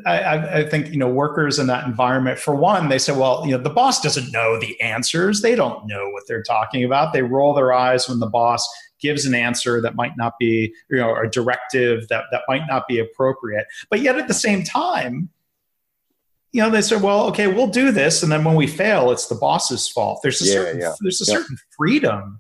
[0.06, 3.52] I, I think, you know, workers in that environment, for one, they say, well, you
[3.52, 5.42] know, the boss doesn't know the answers.
[5.42, 7.14] They don't know what they're talking about.
[7.14, 8.68] They roll their eyes when the boss
[9.00, 12.88] gives an answer that might not be, you know, a directive that, that might not
[12.88, 13.66] be appropriate.
[13.90, 15.30] But yet at the same time,
[16.56, 18.24] you know, they said, well, okay, we'll do this.
[18.24, 20.22] And then when we fail, it's the boss's fault.
[20.24, 20.94] There's a yeah, certain, yeah.
[21.02, 22.40] there's a certain freedom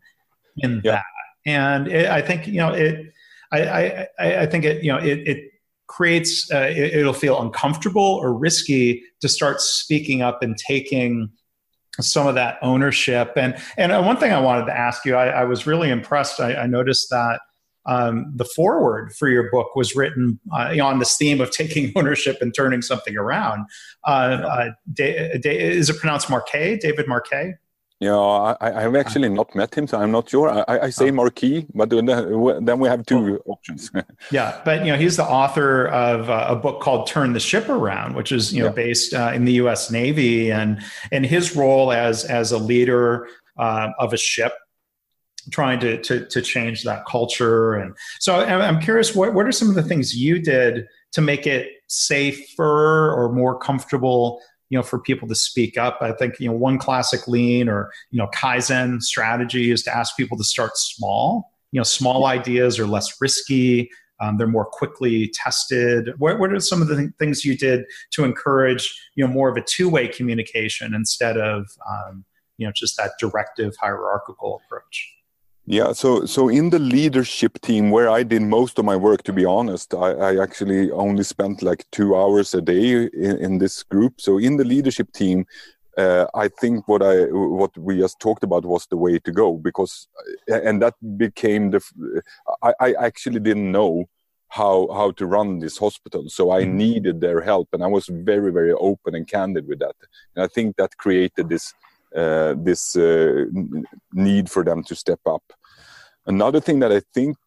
[0.59, 1.03] in that.
[1.45, 3.11] And it, I think, you know, it,
[3.51, 5.51] I, I, I think it, you know, it, it
[5.87, 11.29] creates, uh, it, will feel uncomfortable or risky to start speaking up and taking
[11.99, 13.33] some of that ownership.
[13.35, 16.39] And and one thing I wanted to ask you, I, I was really impressed.
[16.39, 17.41] I, I noticed that
[17.85, 22.37] um, the foreword for your book was written uh, on this theme of taking ownership
[22.41, 23.67] and turning something around.
[24.05, 26.77] Uh, uh, da- da- is it pronounced Marquet?
[26.77, 27.55] David Marquet?
[28.01, 30.49] Yeah, I, I have actually not met him, so I'm not sure.
[30.69, 31.13] I, I say oh.
[31.13, 33.51] Marquis, but then we have two oh.
[33.53, 33.89] options.
[34.31, 37.69] yeah, but you know, he's the author of uh, a book called "Turn the Ship
[37.69, 38.73] Around," which is you know yeah.
[38.73, 39.91] based uh, in the U.S.
[39.91, 40.81] Navy, and
[41.13, 44.53] and his role as as a leader uh, of a ship
[45.51, 47.75] trying to, to, to change that culture.
[47.75, 51.45] And so I'm curious, what, what are some of the things you did to make
[51.47, 55.99] it safer or more comfortable, you know, for people to speak up?
[56.01, 60.17] I think, you know, one classic lean or, you know, Kaizen strategy is to ask
[60.17, 61.51] people to start small.
[61.71, 63.89] You know, small ideas are less risky.
[64.21, 66.13] Um, they're more quickly tested.
[66.19, 69.49] What, what are some of the th- things you did to encourage, you know, more
[69.49, 72.23] of a two-way communication instead of, um,
[72.57, 75.14] you know, just that directive hierarchical approach?
[75.67, 79.33] Yeah, so so in the leadership team where I did most of my work, to
[79.33, 83.81] be honest, I, I actually only spent like two hours a day in, in this
[83.81, 84.21] group.
[84.21, 85.47] So in the leadership team,
[85.97, 89.53] uh, I think what I what we just talked about was the way to go
[89.53, 90.07] because,
[90.51, 91.81] uh, and that became the.
[92.61, 94.05] I, I actually didn't know
[94.49, 96.77] how how to run this hospital, so I mm-hmm.
[96.77, 99.95] needed their help, and I was very very open and candid with that,
[100.35, 101.73] and I think that created this
[102.15, 103.45] this uh,
[104.13, 105.43] need for them to step up.
[106.25, 107.37] Another thing that I think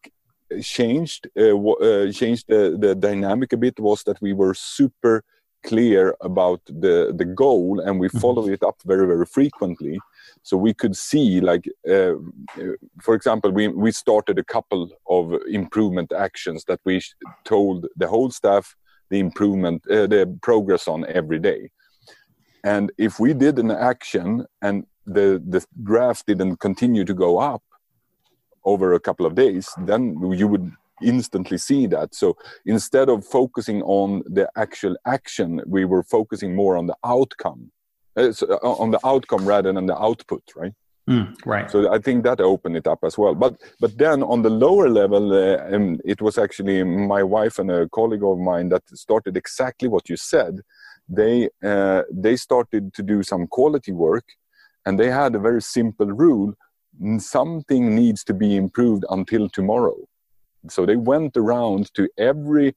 [0.61, 5.23] changed uh, changed the, the dynamic a bit was that we were super
[5.63, 8.19] clear about the the goal and we mm-hmm.
[8.19, 9.99] followed it up very very frequently
[10.41, 12.13] so we could see like uh,
[13.01, 17.01] for example we we started a couple of improvement actions that we
[17.43, 18.75] told the whole staff
[19.09, 21.69] the improvement uh, the progress on every day
[22.63, 27.63] and if we did an action and the, the graph didn't continue to go up
[28.65, 32.13] over a couple of days, then you would instantly see that.
[32.13, 37.71] So instead of focusing on the actual action, we were focusing more on the outcome,
[38.15, 40.73] uh, so, uh, on the outcome rather than the output, right?
[41.09, 41.71] Mm, right.
[41.71, 43.33] So I think that opened it up as well.
[43.33, 47.71] But but then on the lower level, uh, um, it was actually my wife and
[47.71, 50.61] a colleague of mine that started exactly what you said
[51.09, 54.25] they uh, they started to do some quality work
[54.85, 56.53] and they had a very simple rule
[57.17, 59.95] something needs to be improved until tomorrow.
[60.69, 62.75] So they went around to every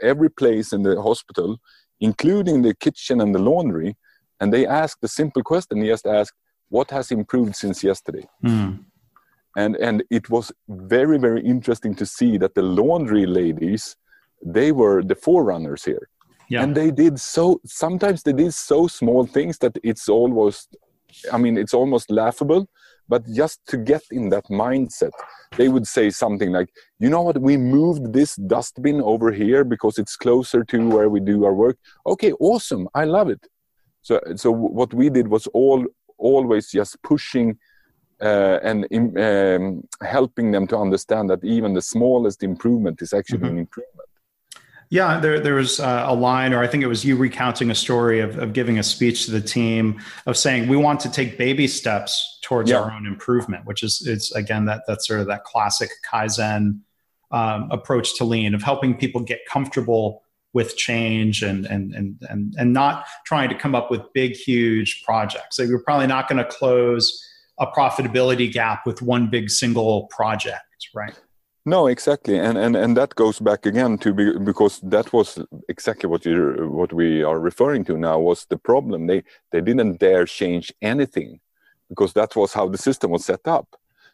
[0.00, 1.58] every place in the hospital
[2.00, 3.96] including the kitchen and the laundry
[4.40, 5.80] and they asked the simple question.
[5.80, 6.32] They just asked
[6.70, 8.26] what has improved since yesterday?
[8.44, 8.84] Mm.
[9.56, 13.96] and and it was very very interesting to see that the laundry ladies
[14.58, 16.08] they were the forerunners here
[16.50, 16.62] yeah.
[16.62, 20.76] and they did so sometimes they did so small things that it's almost
[21.32, 22.68] i mean it's almost laughable
[23.08, 25.14] but just to get in that mindset
[25.56, 27.40] they would say something like you know what?
[27.40, 31.76] We moved this dustbin over here because it's closer to where we do our work.
[32.06, 32.88] Okay awesome.
[32.94, 33.46] I love it.
[34.02, 35.84] So so what we did was all
[36.18, 37.58] always just pushing
[38.20, 38.86] uh, and
[39.18, 43.56] um, helping them to understand that even the smallest improvement is actually mm-hmm.
[43.56, 44.09] an improvement
[44.90, 47.76] yeah, there, there was uh, a line, or I think it was you recounting a
[47.76, 51.38] story of, of giving a speech to the team of saying we want to take
[51.38, 52.80] baby steps towards yeah.
[52.80, 56.80] our own improvement, which is it's again that that's sort of that classic kaizen
[57.30, 62.54] um, approach to lean of helping people get comfortable with change and and and and
[62.58, 65.56] and not trying to come up with big huge projects.
[65.56, 67.24] So you're probably not going to close
[67.60, 71.16] a profitability gap with one big single project, right?
[71.66, 76.08] No, exactly, and and and that goes back again to be, because that was exactly
[76.08, 79.06] what you what we are referring to now was the problem.
[79.06, 81.40] They they didn't dare change anything
[81.88, 83.66] because that was how the system was set up.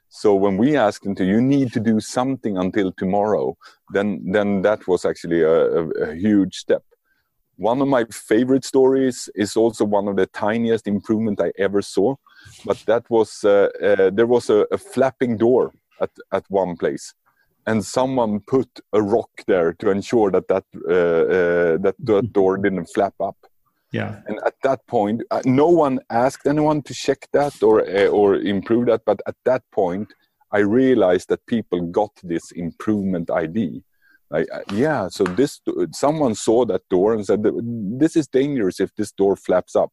[0.09, 3.57] So when we asked them to, you need to do something until tomorrow,
[3.93, 6.83] then then that was actually a, a, a huge step.
[7.59, 12.17] One of my favorite stories is also one of the tiniest improvement I ever saw,
[12.65, 17.15] but that was uh, uh, there was a, a flapping door at at one place
[17.67, 22.57] and someone put a rock there to ensure that that uh, uh, that, that door
[22.57, 23.37] didn't flap up.
[23.93, 24.21] Yeah.
[24.27, 28.37] And at that point, uh, no one asked anyone to check that or uh, or
[28.37, 29.03] improve that.
[29.05, 30.13] But at that point,
[30.53, 33.83] I realized that people got this improvement ID.
[34.31, 35.61] Like, uh, yeah, so this
[35.93, 37.45] someone saw that door and said,
[38.03, 39.93] "This is dangerous if this door flaps up."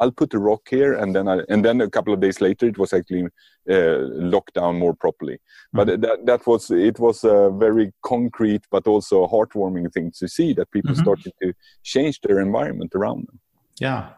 [0.00, 2.66] I'll put a rock here, and then I, and then a couple of days later,
[2.66, 3.26] it was actually
[3.70, 5.34] uh, locked down more properly.
[5.34, 5.76] Mm-hmm.
[5.76, 10.52] But that that was it was a very concrete, but also heartwarming thing to see
[10.54, 11.02] that people mm-hmm.
[11.02, 13.38] started to change their environment around them.
[13.78, 14.10] Yeah,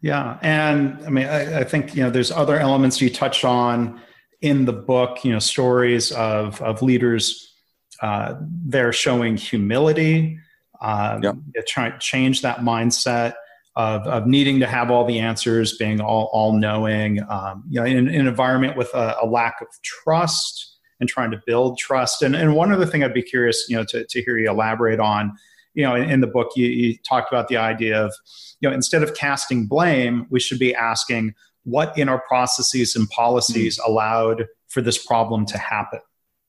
[0.00, 4.00] Yeah, and I mean, I, I, think you know, there's other elements you touch on
[4.40, 5.24] in the book.
[5.24, 7.54] You know, stories of of leaders
[8.00, 10.38] uh, they're showing humility,
[10.80, 11.32] um, yeah.
[11.66, 13.34] trying to change that mindset
[13.76, 17.20] of, of needing to have all the answers, being all all knowing.
[17.28, 21.30] Um, you know, in, in, an environment with a, a, lack of trust and trying
[21.30, 22.22] to build trust.
[22.22, 25.00] And and one other thing I'd be curious, you know, to to hear you elaborate
[25.00, 25.32] on
[25.74, 28.14] you know, in, in the book, you, you talked about the idea of,
[28.60, 33.08] you know, instead of casting blame, we should be asking what in our processes and
[33.10, 33.90] policies mm-hmm.
[33.90, 36.00] allowed for this problem to happen.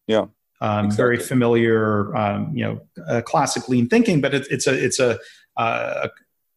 [0.07, 0.25] Yeah.
[0.61, 0.95] Um, exactly.
[0.95, 5.17] Very familiar, um, you know, uh, classic lean thinking, but it, it's a it's a,
[5.57, 6.07] uh,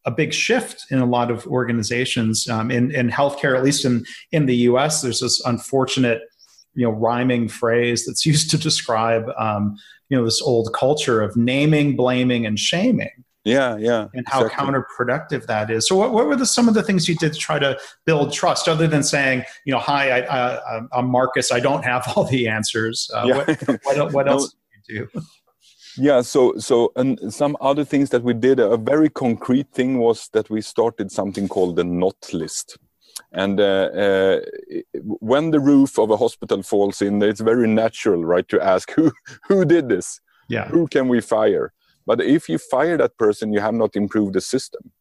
[0.07, 3.57] a big shift in a lot of organizations um, in in healthcare.
[3.57, 6.23] At least in in the U.S., there's this unfortunate,
[6.75, 9.77] you know, rhyming phrase that's used to describe um,
[10.09, 13.25] you know this old culture of naming, blaming, and shaming.
[13.45, 14.09] Yeah, yeah.
[14.15, 14.67] And how exactly.
[14.67, 15.87] counterproductive that is.
[15.87, 18.33] So, what, what were the, some of the things you did to try to build
[18.33, 21.53] trust, other than saying, you know, hi, I, am Marcus.
[21.53, 23.11] I don't have all the answers.
[23.15, 23.37] Uh, yeah.
[23.37, 24.55] What, what, what else
[24.89, 25.23] did you do?
[25.97, 28.59] Yeah, so so and some other things that we did.
[28.59, 32.79] A very concrete thing was that we started something called the not list.
[33.33, 34.41] And uh, uh,
[35.03, 39.13] when the roof of a hospital falls in, it's very natural, right, to ask who
[39.49, 40.21] who did this?
[40.49, 40.69] Yeah.
[40.69, 41.73] Who can we fire?
[42.07, 44.93] But if you fire that person, you have not improved the system.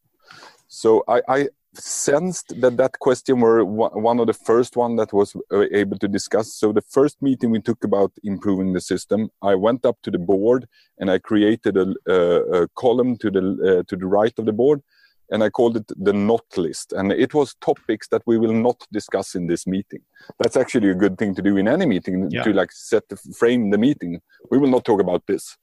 [0.68, 5.36] So I, I sensed that that question were one of the first one that was
[5.52, 6.54] uh, able to discuss.
[6.54, 10.18] So the first meeting we took about improving the system, I went up to the
[10.18, 10.66] board
[10.98, 14.52] and I created a, a, a column to the uh, to the right of the
[14.52, 14.82] board
[15.30, 16.92] and I called it the not list.
[16.92, 20.00] And it was topics that we will not discuss in this meeting.
[20.38, 22.42] That's actually a good thing to do in any meeting yeah.
[22.44, 24.20] to like set the frame the meeting.
[24.50, 25.56] We will not talk about this.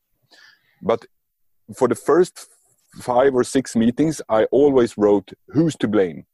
[0.81, 1.05] But
[1.75, 2.47] for the first
[2.99, 6.25] five or six meetings, I always wrote who's to blame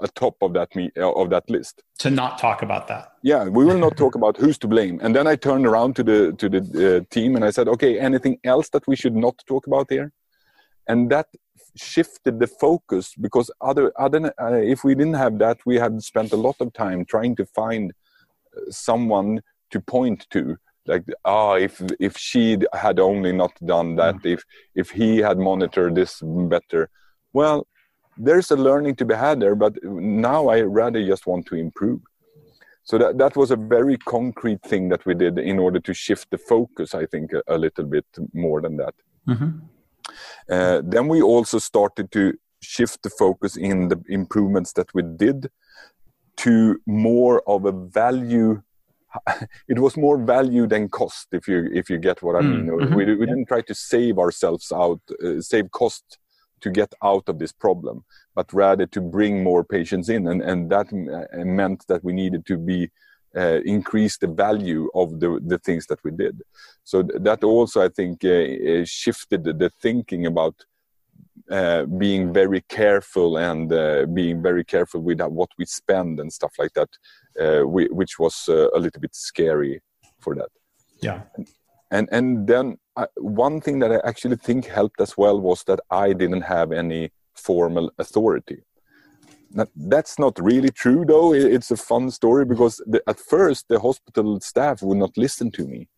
[0.00, 1.82] atop of that me of that list.
[2.00, 3.12] To not talk about that.
[3.22, 5.00] Yeah we will not talk about who's to blame.
[5.02, 6.60] And then i turned around to the to the
[6.96, 10.12] uh, team and i said okay anything else that we should not talk about here?
[10.86, 11.26] And that
[11.76, 16.32] shifted the focus because other other uh, if we didn't have that we had spent
[16.32, 17.92] a lot of time trying to find
[18.56, 19.40] uh, someone
[19.70, 20.56] to point to
[20.88, 24.32] like ah if if she had only not done that mm.
[24.34, 26.20] if if he had monitored this
[26.54, 26.90] better
[27.32, 27.66] well
[28.16, 32.00] there's a learning to be had there but now i rather just want to improve
[32.82, 36.30] so that that was a very concrete thing that we did in order to shift
[36.30, 38.94] the focus i think a, a little bit more than that
[39.28, 39.58] mm-hmm.
[40.50, 45.50] Uh, then we also started to shift the focus in the improvements that we did
[46.36, 48.62] to more of a value
[49.68, 52.94] it was more value than cost if you if you get what i mean mm-hmm.
[52.94, 56.18] we, we didn't try to save ourselves out uh, save cost
[56.60, 58.04] to get out of this problem
[58.34, 62.44] but rather to bring more patients in and and that uh, meant that we needed
[62.44, 62.90] to be
[63.36, 66.40] uh, increase the value of the, the things that we did.
[66.84, 70.54] So th- that also, I think, uh, uh shifted the thinking about
[71.50, 76.52] uh, being very careful and uh, being very careful with what we spend and stuff
[76.58, 79.80] like that, uh, Uh, we, which was uh, a little bit scary
[80.20, 80.50] for that.
[81.00, 81.22] Yeah.
[81.90, 85.80] And and then uh, one thing that I actually think helped as well was that
[85.90, 88.62] I didn't have any formal authority
[89.50, 93.80] Now, that's not really true though it's a fun story because the, at first the
[93.80, 95.88] hospital staff would not listen to me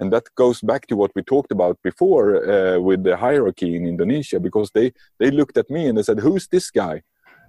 [0.00, 3.86] and that goes back to what we talked about before uh, with the hierarchy in
[3.86, 7.00] indonesia because they they looked at me and they said who's this guy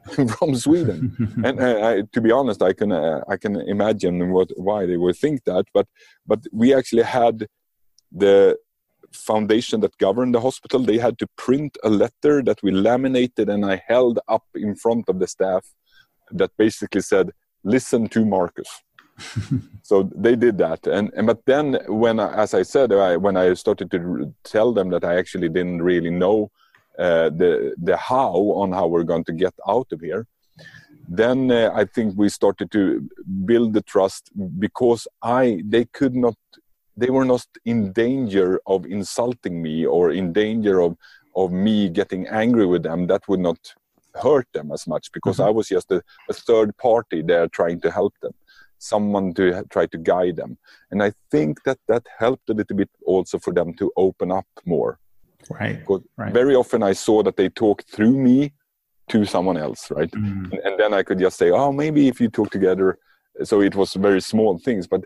[0.37, 1.15] from sweden.
[1.45, 4.97] And uh, I, to be honest i can uh, i can imagine what why they
[4.97, 5.87] would think that but
[6.25, 7.47] but we actually had
[8.11, 8.57] the
[9.13, 13.65] foundation that governed the hospital, they had to print a letter that we laminated and
[13.65, 15.65] I held up in front of the staff
[16.31, 17.31] that basically said,
[17.63, 18.67] listen to Marcus.
[19.83, 20.87] so they did that.
[20.87, 24.73] And, and but then when I, as i said I, when i started to tell
[24.73, 26.49] them that i actually didn't really know
[26.97, 30.27] the the how on how we're going to get out of here
[31.07, 33.07] then uh, i think we started to
[33.45, 36.35] build the trust because i they could not
[36.97, 40.97] they were not in danger of insulting me or in danger of
[41.35, 43.07] of me getting angry with them.
[43.07, 43.73] That would not
[44.21, 45.47] hurt them as much because mm-hmm.
[45.47, 48.33] i was just a, a, third party there trying to help them
[48.77, 50.57] someone to try to guide them.
[50.91, 54.47] And i think that that helped a little bit also for them to open up
[54.65, 54.99] more
[55.49, 55.81] right,
[56.17, 56.33] right.
[56.33, 58.51] very often i saw that they talked through me
[59.07, 60.45] to someone else right mm-hmm.
[60.51, 62.97] and, and then i could just say oh maybe if you talk together
[63.43, 65.03] so it was very small things but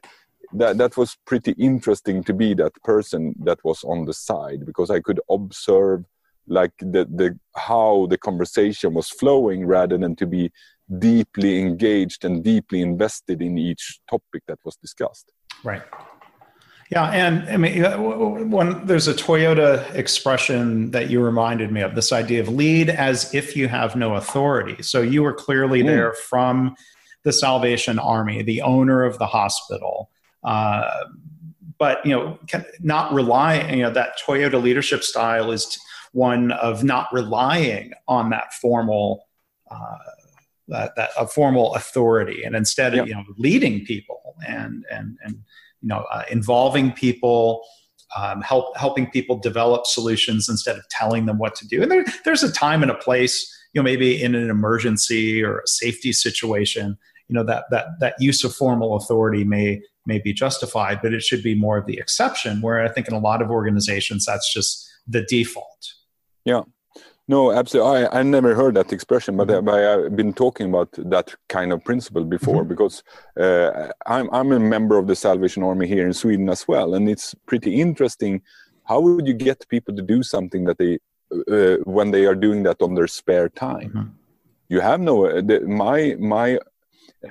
[0.53, 4.89] that that was pretty interesting to be that person that was on the side because
[4.89, 6.05] I could observe
[6.47, 10.51] like the the how the conversation was flowing rather than to be
[10.99, 15.31] deeply engaged and deeply invested in each topic that was discussed.
[15.63, 15.81] Right.
[16.95, 22.13] Yeah, and I mean, when there's a Toyota expression that you reminded me of, this
[22.13, 24.81] idea of lead as if you have no authority.
[24.81, 25.87] So you were clearly mm.
[25.87, 26.73] there from
[27.23, 30.09] the Salvation Army, the owner of the hospital,
[30.45, 30.89] uh,
[31.77, 32.39] but you know,
[32.79, 33.77] not relying.
[33.77, 35.77] You know, that Toyota leadership style is
[36.13, 39.27] one of not relying on that formal.
[39.69, 39.97] Uh,
[40.67, 43.07] that, that a formal authority and instead of yep.
[43.07, 45.36] you know leading people and and and
[45.81, 47.63] you know uh, involving people
[48.15, 51.81] um, help helping people develop solutions instead of telling them what to do.
[51.81, 55.59] And there, there's a time and a place you know maybe in an emergency or
[55.59, 60.33] a safety situation you know that that that use of formal authority may may be
[60.33, 63.41] justified but it should be more of the exception where i think in a lot
[63.41, 65.93] of organizations that's just the default.
[66.45, 66.61] Yeah
[67.28, 68.05] no, absolutely.
[68.05, 70.05] I, I never heard that expression, but, mm-hmm.
[70.05, 72.69] I've been talking about that kind of principle before mm-hmm.
[72.69, 73.03] because
[73.39, 76.93] uh, I'm, I'm a member of the Salvation Army here in Sweden as well.
[76.95, 78.41] And it's pretty interesting.
[78.84, 80.99] How would you get people to do something that they,
[81.51, 83.89] uh, when they are doing that on their spare time?
[83.89, 84.09] Mm-hmm.
[84.69, 86.59] You have no, uh, the, my, my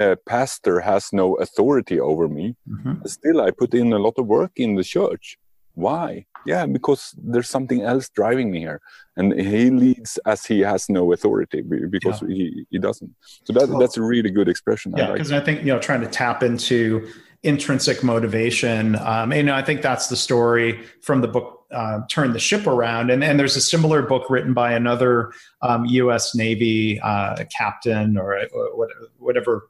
[0.01, 2.57] uh, pastor has no authority over me.
[2.69, 3.07] Mm-hmm.
[3.07, 5.39] Still, I put in a lot of work in the church.
[5.75, 6.27] Why?
[6.47, 8.81] Yeah, because there's something else driving me here,
[9.17, 12.29] and he leads as he has no authority because yeah.
[12.29, 13.15] he, he doesn't.
[13.45, 14.93] So that well, that's a really good expression.
[14.97, 15.43] Yeah, because I, like.
[15.43, 17.09] I, think you know trying to tap into
[17.43, 18.97] intrinsic motivation.
[18.97, 23.11] Um, and I think that's the story from the book uh, "Turn the Ship Around."
[23.11, 25.33] And and there's a similar book written by another
[25.63, 26.35] um, U.S.
[26.35, 28.89] Navy uh, captain or, or
[29.19, 29.69] whatever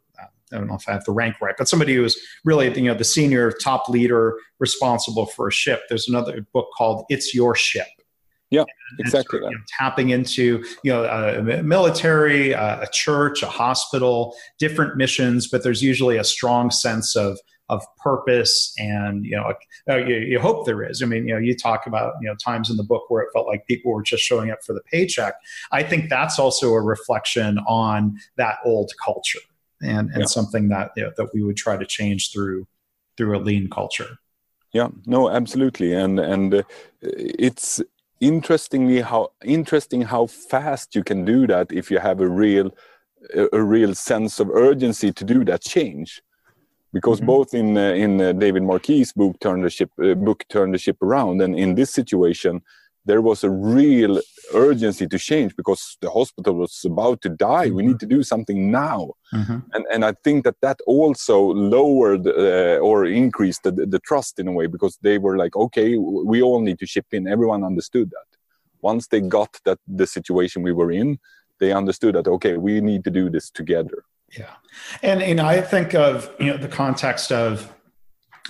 [0.54, 2.88] I don't know if I have the rank right, but somebody who is really you
[2.88, 5.82] know the senior top leader responsible for a ship.
[5.88, 7.86] There's another book called "It's Your Ship."
[8.50, 8.64] Yeah,
[9.00, 9.40] exactly.
[9.40, 15.62] you know, tapping into you know a military, a church, a hospital, different missions, but
[15.64, 17.38] there's usually a strong sense of
[17.70, 19.54] of purpose and you know
[19.90, 22.34] uh, you, you, hope there is i mean you know you talk about you know
[22.34, 24.82] times in the book where it felt like people were just showing up for the
[24.82, 25.34] paycheck
[25.72, 29.40] i think that's also a reflection on that old culture
[29.84, 30.26] and and yeah.
[30.26, 32.66] something that you know, that we would try to change through
[33.16, 34.18] through a lean culture.
[34.72, 36.62] Yeah, no, absolutely, and and uh,
[37.00, 37.80] it's
[38.20, 42.70] interestingly how interesting how fast you can do that if you have a real
[43.52, 46.22] a real sense of urgency to do that change
[46.92, 47.34] because mm -hmm.
[47.34, 50.78] both in uh, in uh, David Marquet's book turn the ship uh, book turn the
[50.78, 52.62] ship around and in this situation
[53.04, 54.20] there was a real
[54.52, 57.66] urgency to change because the hospital was about to die.
[57.66, 57.76] Mm-hmm.
[57.76, 59.58] We need to do something now, mm-hmm.
[59.72, 64.48] and and I think that that also lowered uh, or increased the, the trust in
[64.48, 67.26] a way because they were like, okay, we all need to chip in.
[67.26, 68.38] Everyone understood that.
[68.80, 71.18] Once they got that the situation we were in,
[71.58, 74.04] they understood that okay, we need to do this together.
[74.38, 74.54] Yeah,
[75.02, 77.72] and and I think of you know the context of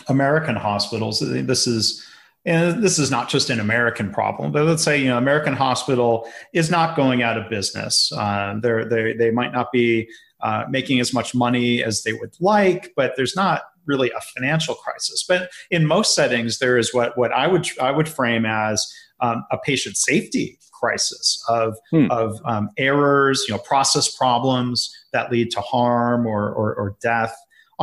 [0.08, 1.20] American hospitals.
[1.20, 2.06] This is
[2.44, 6.28] and this is not just an American problem, but let's say you know American Hospital
[6.52, 8.12] is not going out of business.
[8.12, 10.08] Uh, they're, they they might not be
[10.42, 14.74] uh, making as much money as they would like, but there's not really a financial
[14.74, 15.24] crisis.
[15.26, 18.86] But in most settings, there is what what I would I would frame as
[19.20, 22.06] um, a patient safety crisis of hmm.
[22.10, 27.34] of um, errors, you know, process problems that lead to harm or, or, or death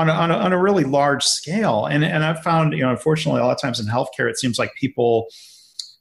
[0.01, 1.85] on a, on a, on a really large scale.
[1.85, 4.57] And, and I've found, you know, unfortunately, a lot of times in healthcare, it seems
[4.57, 5.27] like people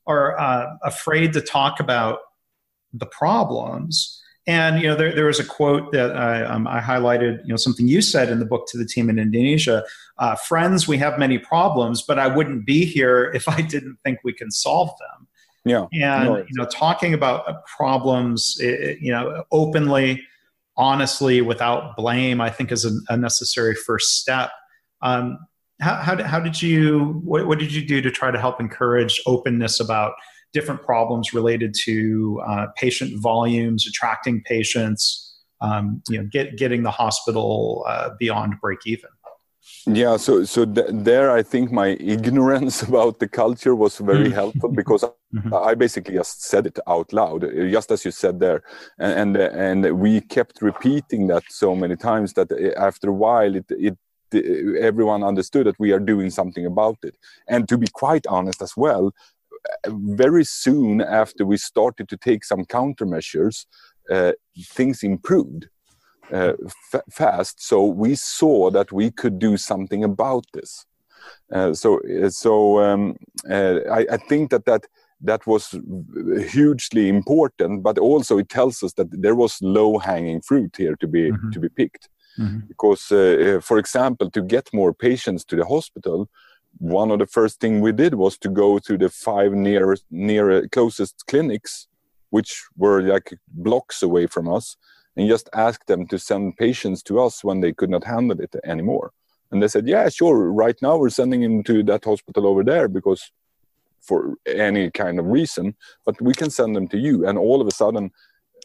[0.07, 2.18] are uh, afraid to talk about
[2.92, 4.16] the problems.
[4.46, 7.40] And you know, there, there was a quote that I, um, I, highlighted.
[7.42, 9.84] You know, something you said in the book to the team in Indonesia.
[10.18, 14.18] Uh, Friends, we have many problems, but I wouldn't be here if I didn't think
[14.24, 15.28] we can solve them.
[15.66, 20.22] Yeah, and no, you know, talking about problems, you know, openly
[20.81, 24.51] honestly without blame, I think is a, a necessary first step.
[25.03, 25.39] Um,
[25.81, 29.20] how, how, how, did you, what, what, did you do to try to help encourage
[29.26, 30.12] openness about
[30.53, 36.91] different problems related to uh, patient volumes, attracting patients, um, you know, get, getting the
[36.91, 39.11] hospital uh, beyond break even?
[39.87, 44.33] yeah so so th there i think my ignorance about the culture was very mm.
[44.33, 45.05] helpful because
[45.35, 45.55] mm-hmm.
[45.55, 48.62] i basically just said it out loud just as you said there
[48.99, 53.66] and and, and we kept repeating that so many times that after a while it,
[53.70, 53.97] it
[54.81, 57.16] everyone understood that we are doing something about it
[57.49, 59.12] and to be quite honest as well
[59.87, 63.66] very soon after we started to take some countermeasures
[64.11, 65.68] uh, things improved
[66.33, 66.55] uh,
[67.11, 67.62] fast.
[67.62, 70.85] So we saw that we could do something about this.
[71.53, 73.16] Uh, so so um,
[73.49, 74.87] I, I, think that that
[75.21, 75.75] that was
[76.49, 81.07] hugely important but also it tells us that there was low hanging fruit here to
[81.07, 81.51] be mm-hmm.
[81.51, 82.09] to be picked
[82.39, 82.61] mm-hmm.
[82.68, 86.29] because uh, for example to get more patients to the hospital
[86.79, 90.66] one of the first thing we did was to go to the five nearest near
[90.68, 91.89] closest clinics
[92.31, 94.77] which were like blocks away from us
[95.16, 98.55] and just ask them to send patients to us when they could not handle it
[98.64, 99.12] anymore
[99.51, 102.89] and they said yeah sure right now we're sending him to that hospital over there
[102.89, 103.31] because
[104.01, 105.74] for any kind of reason
[106.05, 108.11] but we can send them to you and all of a sudden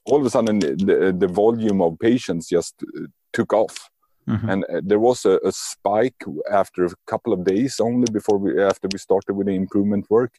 [0.05, 3.01] all of a sudden the, the volume of patients just uh,
[3.33, 3.89] took off
[4.29, 4.49] mm-hmm.
[4.49, 8.61] and uh, there was a, a, spike after a couple of days only before we
[8.61, 10.33] after we started with the improvement work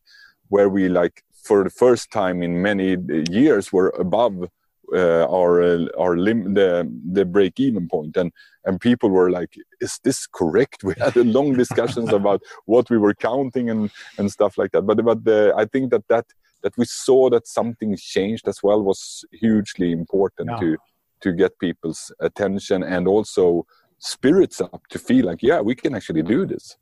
[0.49, 2.97] where we like for the first time in many
[3.31, 4.49] years were above
[4.95, 8.17] uh, our uh, our lim- the the break even point.
[8.17, 8.33] And
[8.65, 10.83] and people were like is this correct?
[10.85, 14.83] We had a long discussions about what we were counting and and stuff like that.
[14.83, 16.27] But but the, i think that that
[16.63, 20.61] that we saw that something changed as well was hugely important yeah.
[20.61, 20.77] to
[21.21, 23.67] to get people's attention and also
[23.99, 26.77] spirits up to feel like yeah we can actually do this.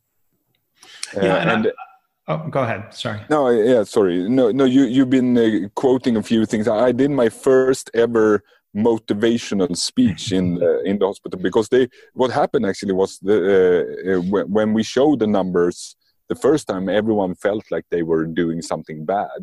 [1.15, 1.73] Yeah, uh, and, and
[2.27, 2.95] Oh, go ahead.
[2.95, 3.21] Sorry.
[3.29, 4.29] No, yeah, sorry.
[4.29, 4.65] No, no.
[4.65, 6.67] You you've been uh, quoting a few things.
[6.69, 8.43] I did my first ever
[8.75, 14.19] motivational speech in uh, in the hospital because they what happened actually was the uh,
[14.19, 15.97] uh when we showed the numbers
[16.29, 19.41] the first time everyone felt like they were doing something bad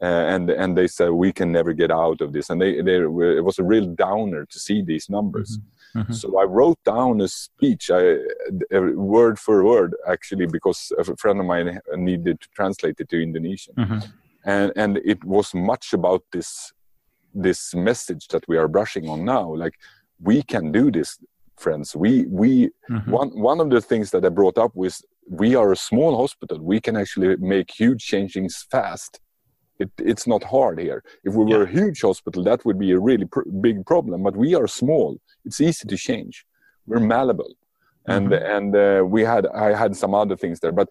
[0.00, 2.98] uh, and and they said we can never get out of this and they, they
[2.98, 5.68] it was a real downer to see these numbers mm-hmm.
[5.94, 6.12] Mm-hmm.
[6.12, 8.16] So I wrote down a speech, I,
[8.70, 13.74] word for word, actually, because a friend of mine needed to translate it to Indonesian,
[13.74, 13.98] mm-hmm.
[14.44, 16.72] and and it was much about this
[17.34, 19.54] this message that we are brushing on now.
[19.54, 19.74] Like
[20.20, 21.18] we can do this,
[21.58, 21.94] friends.
[21.94, 23.10] We we mm-hmm.
[23.10, 26.58] one one of the things that I brought up was we are a small hospital.
[26.60, 29.20] We can actually make huge changes fast
[29.78, 31.02] it, it's not hard here.
[31.24, 31.70] If we were yeah.
[31.70, 34.22] a huge hospital, that would be a really pr- big problem.
[34.22, 35.18] But we are small.
[35.44, 36.44] It's easy to change.
[36.86, 37.54] We're malleable,
[38.06, 38.56] and mm-hmm.
[38.56, 40.72] and uh, we had I had some other things there.
[40.72, 40.88] But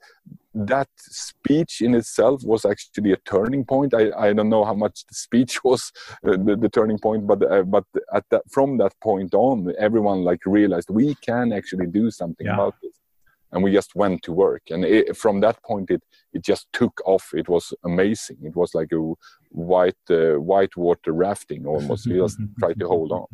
[0.53, 3.93] that speech in itself was actually a turning point.
[3.93, 5.91] I, I don't know how much the speech was
[6.25, 10.23] uh, the, the, turning point, but uh, but at that from that point on, everyone
[10.23, 12.53] like realized we can actually do something yeah.
[12.53, 13.00] about this
[13.51, 14.63] and we just went to work.
[14.69, 17.31] And it, from that point it it just took off.
[17.33, 18.37] It was amazing.
[18.43, 19.13] It was like a
[19.49, 22.07] white uh, white water rafting almost.
[22.07, 23.27] We just tried to hold on.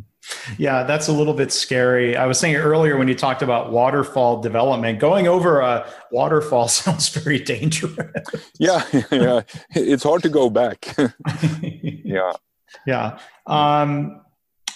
[0.57, 2.18] Yeah that's a little bit scary.
[2.18, 7.09] I was saying earlier when you talked about waterfall development going over a waterfall sounds
[7.09, 7.95] very dangerous.
[8.59, 9.41] Yeah yeah.
[9.72, 10.95] It's hard to go back.
[11.51, 12.34] Yeah.
[12.86, 13.20] Yeah.
[13.45, 14.22] Um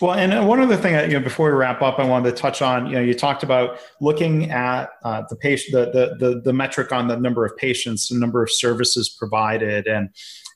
[0.02, 2.36] well, and uh, one other thing, you know, before we wrap up, I wanted to
[2.36, 2.88] touch on.
[2.88, 6.91] You know, you talked about looking at uh, the patient, the, the the the metric
[6.91, 10.10] on the number of patients, the number of services provided, and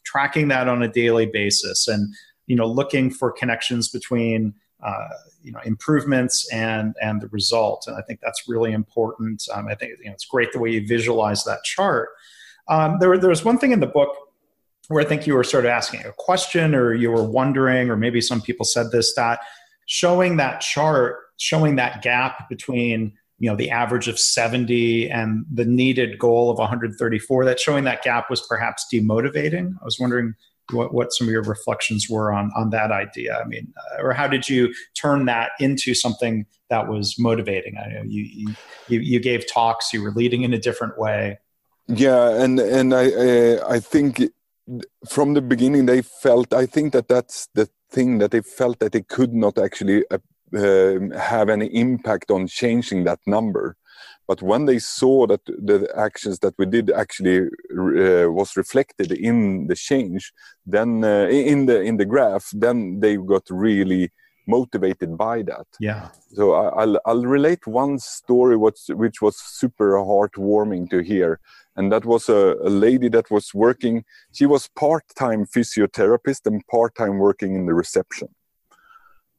[0.03, 2.13] tracking that on a daily basis, and
[2.47, 5.07] you know, looking for connections between uh,
[5.43, 7.85] you know improvements and and the result.
[7.87, 9.43] And I think that's really important.
[9.53, 12.09] Um, I think you know, it's great the way you visualize that chart.
[12.67, 14.09] Um, there, there was one thing in the book
[14.88, 17.97] where I think you were sort of asking a question or you were wondering, or
[17.97, 19.39] maybe some people said this, that
[19.86, 25.65] showing that chart, showing that gap between you know the average of 70 and the
[25.65, 29.73] needed goal of 134 that showing that gap was perhaps demotivating.
[29.81, 30.36] I was wondering
[30.71, 33.38] what, what some of your reflections were on on that idea.
[33.38, 37.75] I mean uh, or how did you turn that into something that was motivating?
[37.77, 38.55] I know you
[38.88, 41.38] you, you gave talks you were leading in a different way.
[41.88, 44.23] Yeah and and i i, I think
[45.07, 48.91] from the beginning they felt i think that that's the thing that they felt that
[48.91, 50.18] they could not actually uh,
[50.55, 53.76] uh, have any impact on changing that number.
[54.28, 59.68] But when they saw that the actions that we did actually uh, was reflected in
[59.68, 60.34] the change
[60.66, 64.11] then uh, in the in the graph then they got really
[64.47, 65.68] motivated by that.
[65.80, 66.09] Yeah.
[66.34, 71.39] So I, will I'll relate one story which which was super heartwarming to hear
[71.76, 74.03] and that was a, a lady that was working
[74.34, 78.30] she was part-time physiotherapist and part-time working in the reception.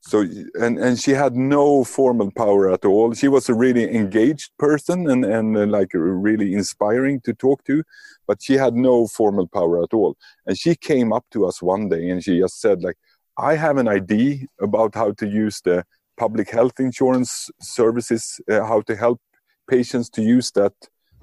[0.01, 0.21] So
[0.61, 3.13] and and she had no formal power at all.
[3.13, 7.83] She was a really engaged person and and uh, like really inspiring to talk to
[8.27, 10.17] but she had no formal power at all.
[10.47, 12.99] And she came up to us one day and she just said like
[13.39, 15.85] i have an idea about how to use the
[16.17, 19.21] public health insurance services uh, how to help
[19.69, 20.73] patients to use that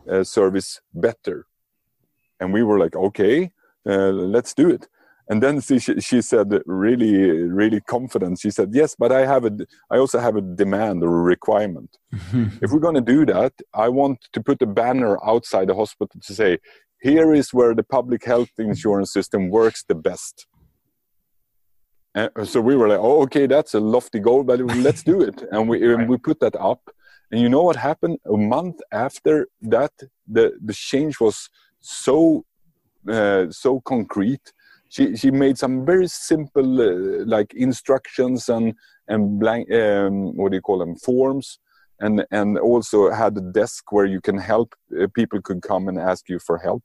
[0.10, 1.45] uh, service better
[2.39, 3.51] and we were like okay
[3.88, 4.88] uh, let's do it
[5.30, 7.18] and then she, she said really
[7.62, 9.51] really confident she said yes but i have a
[9.89, 11.97] i also have a demand or a requirement
[12.62, 16.20] if we're going to do that i want to put a banner outside the hospital
[16.22, 16.58] to say
[17.04, 20.47] here is where the public health insurance system works the best.
[22.16, 25.43] And so we were like, oh, okay, that's a lofty goal, but let's do it.
[25.51, 26.08] And we, right.
[26.08, 26.82] we put that up.
[27.34, 28.19] And you know what happened?
[28.31, 29.91] A month after that,
[30.27, 32.45] the, the change was so
[33.09, 34.53] uh, so concrete.
[34.89, 38.75] She, she made some very simple uh, like instructions and
[39.07, 40.95] and blank um, what do you call them?
[40.95, 41.57] Forms.
[41.99, 45.97] And and also had a desk where you can help uh, people could come and
[45.97, 46.84] ask you for help.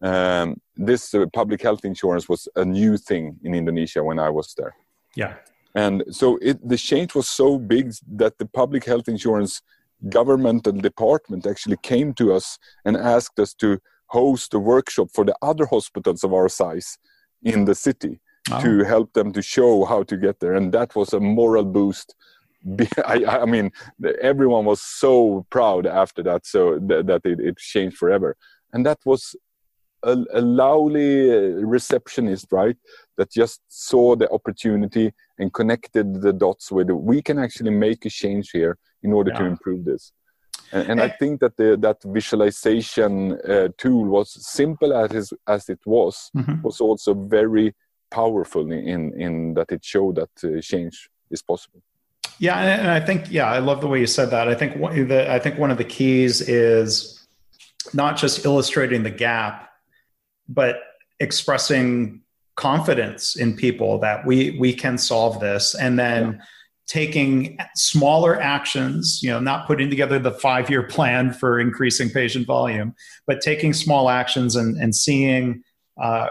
[0.00, 4.54] Um, this uh, public health insurance was a new thing in indonesia when i was
[4.56, 4.74] there.
[5.16, 5.34] Yeah
[5.74, 9.62] and so it, the change was so big that the public health insurance
[10.08, 15.34] governmental department actually came to us and asked us to host a workshop for the
[15.42, 16.98] other hospitals of our size
[17.42, 18.20] in the city
[18.52, 18.60] oh.
[18.60, 22.14] to help them to show how to get there and that was a moral boost
[23.04, 23.72] I, I, mean,
[24.20, 28.36] everyone was so proud after that, so th- that it, it, changed forever.
[28.72, 29.36] And that was
[30.02, 32.76] a, a lovely uh, receptionist, right?
[33.16, 36.94] That just saw the opportunity and connected the dots with it.
[36.94, 39.38] We can actually make a change here in order yeah.
[39.38, 40.12] to improve this.
[40.72, 41.16] And, and I eh.
[41.18, 46.62] think that the, that visualization uh, tool was simple as as it was, mm-hmm.
[46.62, 47.74] was also very
[48.10, 51.80] powerful in in that it showed that uh, change is possible.
[52.38, 54.48] Yeah, and I think yeah, I love the way you said that.
[54.48, 57.24] I think one, the, I think one of the keys is
[57.92, 59.70] not just illustrating the gap,
[60.48, 60.76] but
[61.20, 62.22] expressing
[62.56, 66.32] confidence in people that we we can solve this, and then.
[66.32, 66.44] Yeah.
[66.86, 72.46] taking smaller actions you know not putting together the five year plan for increasing patient
[72.46, 72.94] volume
[73.26, 75.64] but taking small actions and, and seeing
[75.96, 76.28] uh,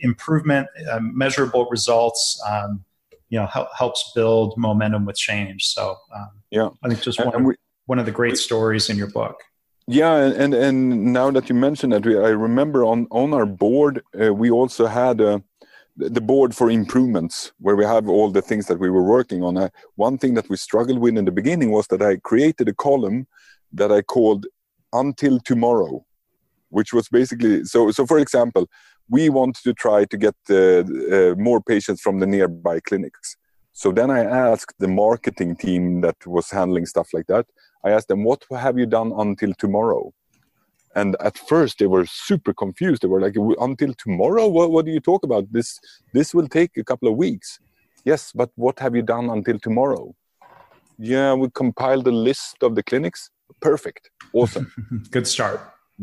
[0.00, 2.82] improvement uh, measurable results um,
[3.28, 5.66] you know help, helps build momentum with change.
[5.66, 7.54] So um, yeah, I think just one, of, we,
[7.86, 9.42] one of the great stories in your book.
[9.88, 14.34] Yeah, and and now that you mention that, I remember on on our board uh,
[14.34, 15.42] we also had a,
[15.96, 19.56] the board for improvements where we have all the things that we were working on.
[19.56, 22.74] Uh, one thing that we struggled with in the beginning was that I created a
[22.74, 23.28] column
[23.72, 24.46] that I called
[24.92, 26.04] "Until Tomorrow,"
[26.70, 27.92] which was basically so.
[27.92, 28.66] So, for example,
[29.08, 30.80] we want to try to get uh,
[31.14, 33.36] uh, more patients from the nearby clinics.
[33.72, 37.46] So then I asked the marketing team that was handling stuff like that.
[37.86, 40.02] I asked them, "What have you done until tomorrow?"
[40.94, 43.02] And at first they were super confused.
[43.02, 43.36] They were like,
[43.68, 44.46] "Until tomorrow?
[44.56, 45.44] What, what do you talk about?
[45.56, 45.68] This
[46.16, 47.48] this will take a couple of weeks."
[48.10, 50.04] Yes, but what have you done until tomorrow?
[50.98, 53.30] Yeah, we compiled a list of the clinics.
[53.60, 54.10] Perfect.
[54.32, 54.66] Awesome.
[55.10, 55.60] Good start.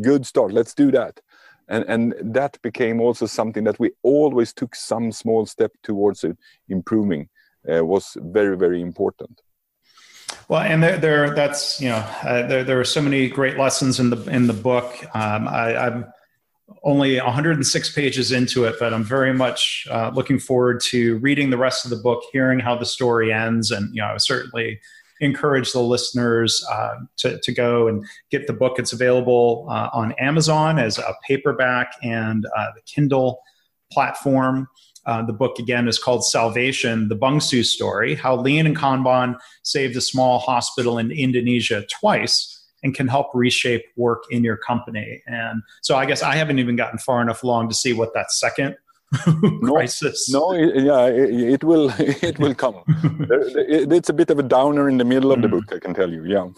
[0.10, 0.52] Good start.
[0.52, 1.20] Let's do that
[1.68, 6.38] and and that became also something that we always took some small step towards it
[6.70, 7.30] improving
[7.72, 9.42] uh, was very very important
[10.48, 14.00] well and there, there that's you know uh, there, there are so many great lessons
[14.00, 16.06] in the in the book um, I, i'm
[16.84, 21.58] only 106 pages into it but i'm very much uh, looking forward to reading the
[21.58, 24.80] rest of the book hearing how the story ends and you know i certainly
[25.24, 28.78] encourage the listeners uh, to, to go and get the book.
[28.78, 33.42] It's available uh, on Amazon as a paperback and uh, the Kindle
[33.92, 34.68] platform.
[35.06, 39.96] Uh, the book again is called Salvation, the Bungsu story, how Lean and Kanban saved
[39.98, 42.50] a small hospital in Indonesia twice
[42.84, 45.22] and can help reshape work in your company.
[45.28, 48.32] And so I guess I haven't even gotten far enough along to see what that
[48.32, 48.76] second
[49.64, 50.30] crisis.
[50.32, 52.76] No, no yeah, it, it, will it will come.
[52.88, 55.60] it's a bit of a downer in the middle of the mm-hmm.
[55.60, 56.24] book, I can tell you.
[56.26, 56.50] Yeah.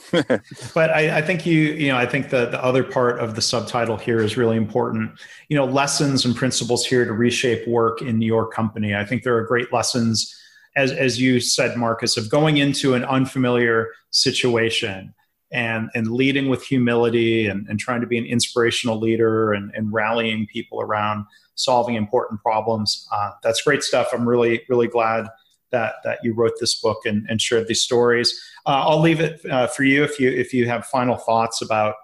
[0.74, 3.42] but I, I, think you you know I think the the other part of the
[3.42, 5.12] subtitle here is really important.
[5.50, 8.96] You know, lessons and principles here to reshape work in your company.
[8.96, 10.34] I think there are great lessons,
[10.76, 15.14] as as you said, Marcus, of going into an unfamiliar situation
[15.52, 19.92] and and leading with humility and, and trying to be an inspirational leader and, and
[19.94, 21.26] rallying people around
[21.56, 23.08] solving important problems.
[23.12, 24.10] Uh, that's great stuff.
[24.14, 25.28] I'm really, really glad
[25.72, 28.34] that that you wrote this book and, and shared these stories.
[28.66, 31.96] Uh, I'll leave it uh, for you if you if you have final thoughts about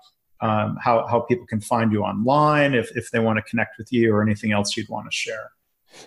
[0.41, 3.91] um, how how people can find you online, if if they want to connect with
[3.91, 5.51] you, or anything else you'd want to share.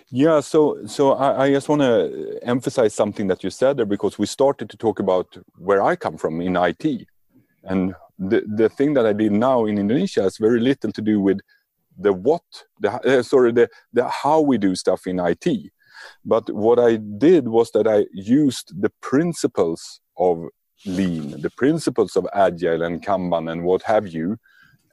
[0.09, 4.19] Yeah, so so I, I just want to emphasize something that you said there because
[4.19, 7.07] we started to talk about where I come from in IT,
[7.63, 11.21] and the the thing that I did now in Indonesia has very little to do
[11.21, 11.39] with
[11.97, 12.43] the what,
[12.79, 15.71] the uh, sorry, the the how we do stuff in IT.
[16.23, 20.45] But what I did was that I used the principles of
[20.85, 24.37] lean, the principles of agile and kanban and what have you,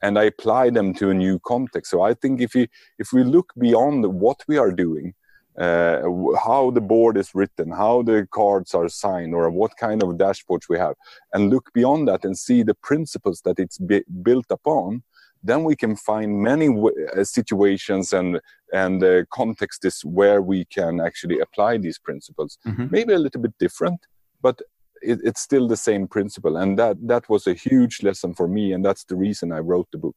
[0.02, 1.90] and I apply them to a new context.
[1.90, 5.14] So I think if we if we look beyond what we are doing,
[5.58, 6.02] uh,
[6.44, 10.68] how the board is written, how the cards are signed, or what kind of dashboards
[10.68, 10.94] we have,
[11.32, 15.02] and look beyond that and see the principles that it's built upon,
[15.42, 18.40] then we can find many w- uh, situations and
[18.72, 22.58] and uh, contexts where we can actually apply these principles.
[22.66, 22.90] Mhm.
[22.90, 24.00] Maybe a little bit different,
[24.40, 24.60] but
[25.02, 28.72] it, it's still the same principle, and that that was a huge lesson for me,
[28.72, 30.16] and that's the reason I wrote the book.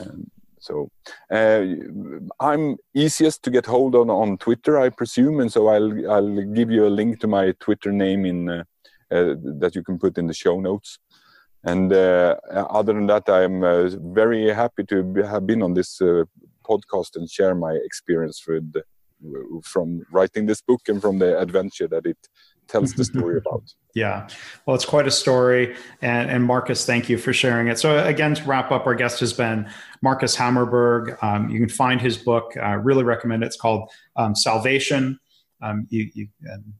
[0.00, 0.88] Um, so
[1.32, 1.64] uh,
[2.38, 6.70] I'm easiest to get hold on on Twitter, I presume, and so I'll I'll give
[6.70, 8.64] you a link to my Twitter name in uh,
[9.10, 10.98] uh, that you can put in the show notes.
[11.64, 16.00] And uh, other than that, I'm uh, very happy to be, have been on this
[16.00, 16.24] uh,
[16.64, 18.74] podcast and share my experience with
[19.62, 22.18] from writing this book and from the adventure that it
[22.68, 23.62] tells the story about.
[23.94, 24.26] Yeah,
[24.66, 25.76] well, it's quite a story.
[26.00, 27.78] And, and Marcus, thank you for sharing it.
[27.78, 29.68] So, again, to wrap up, our guest has been
[30.00, 31.22] Marcus Hammarberg.
[31.22, 32.56] Um, you can find his book.
[32.56, 33.46] I really recommend it.
[33.46, 35.18] It's called um, Salvation.
[35.62, 36.28] Um, you, you,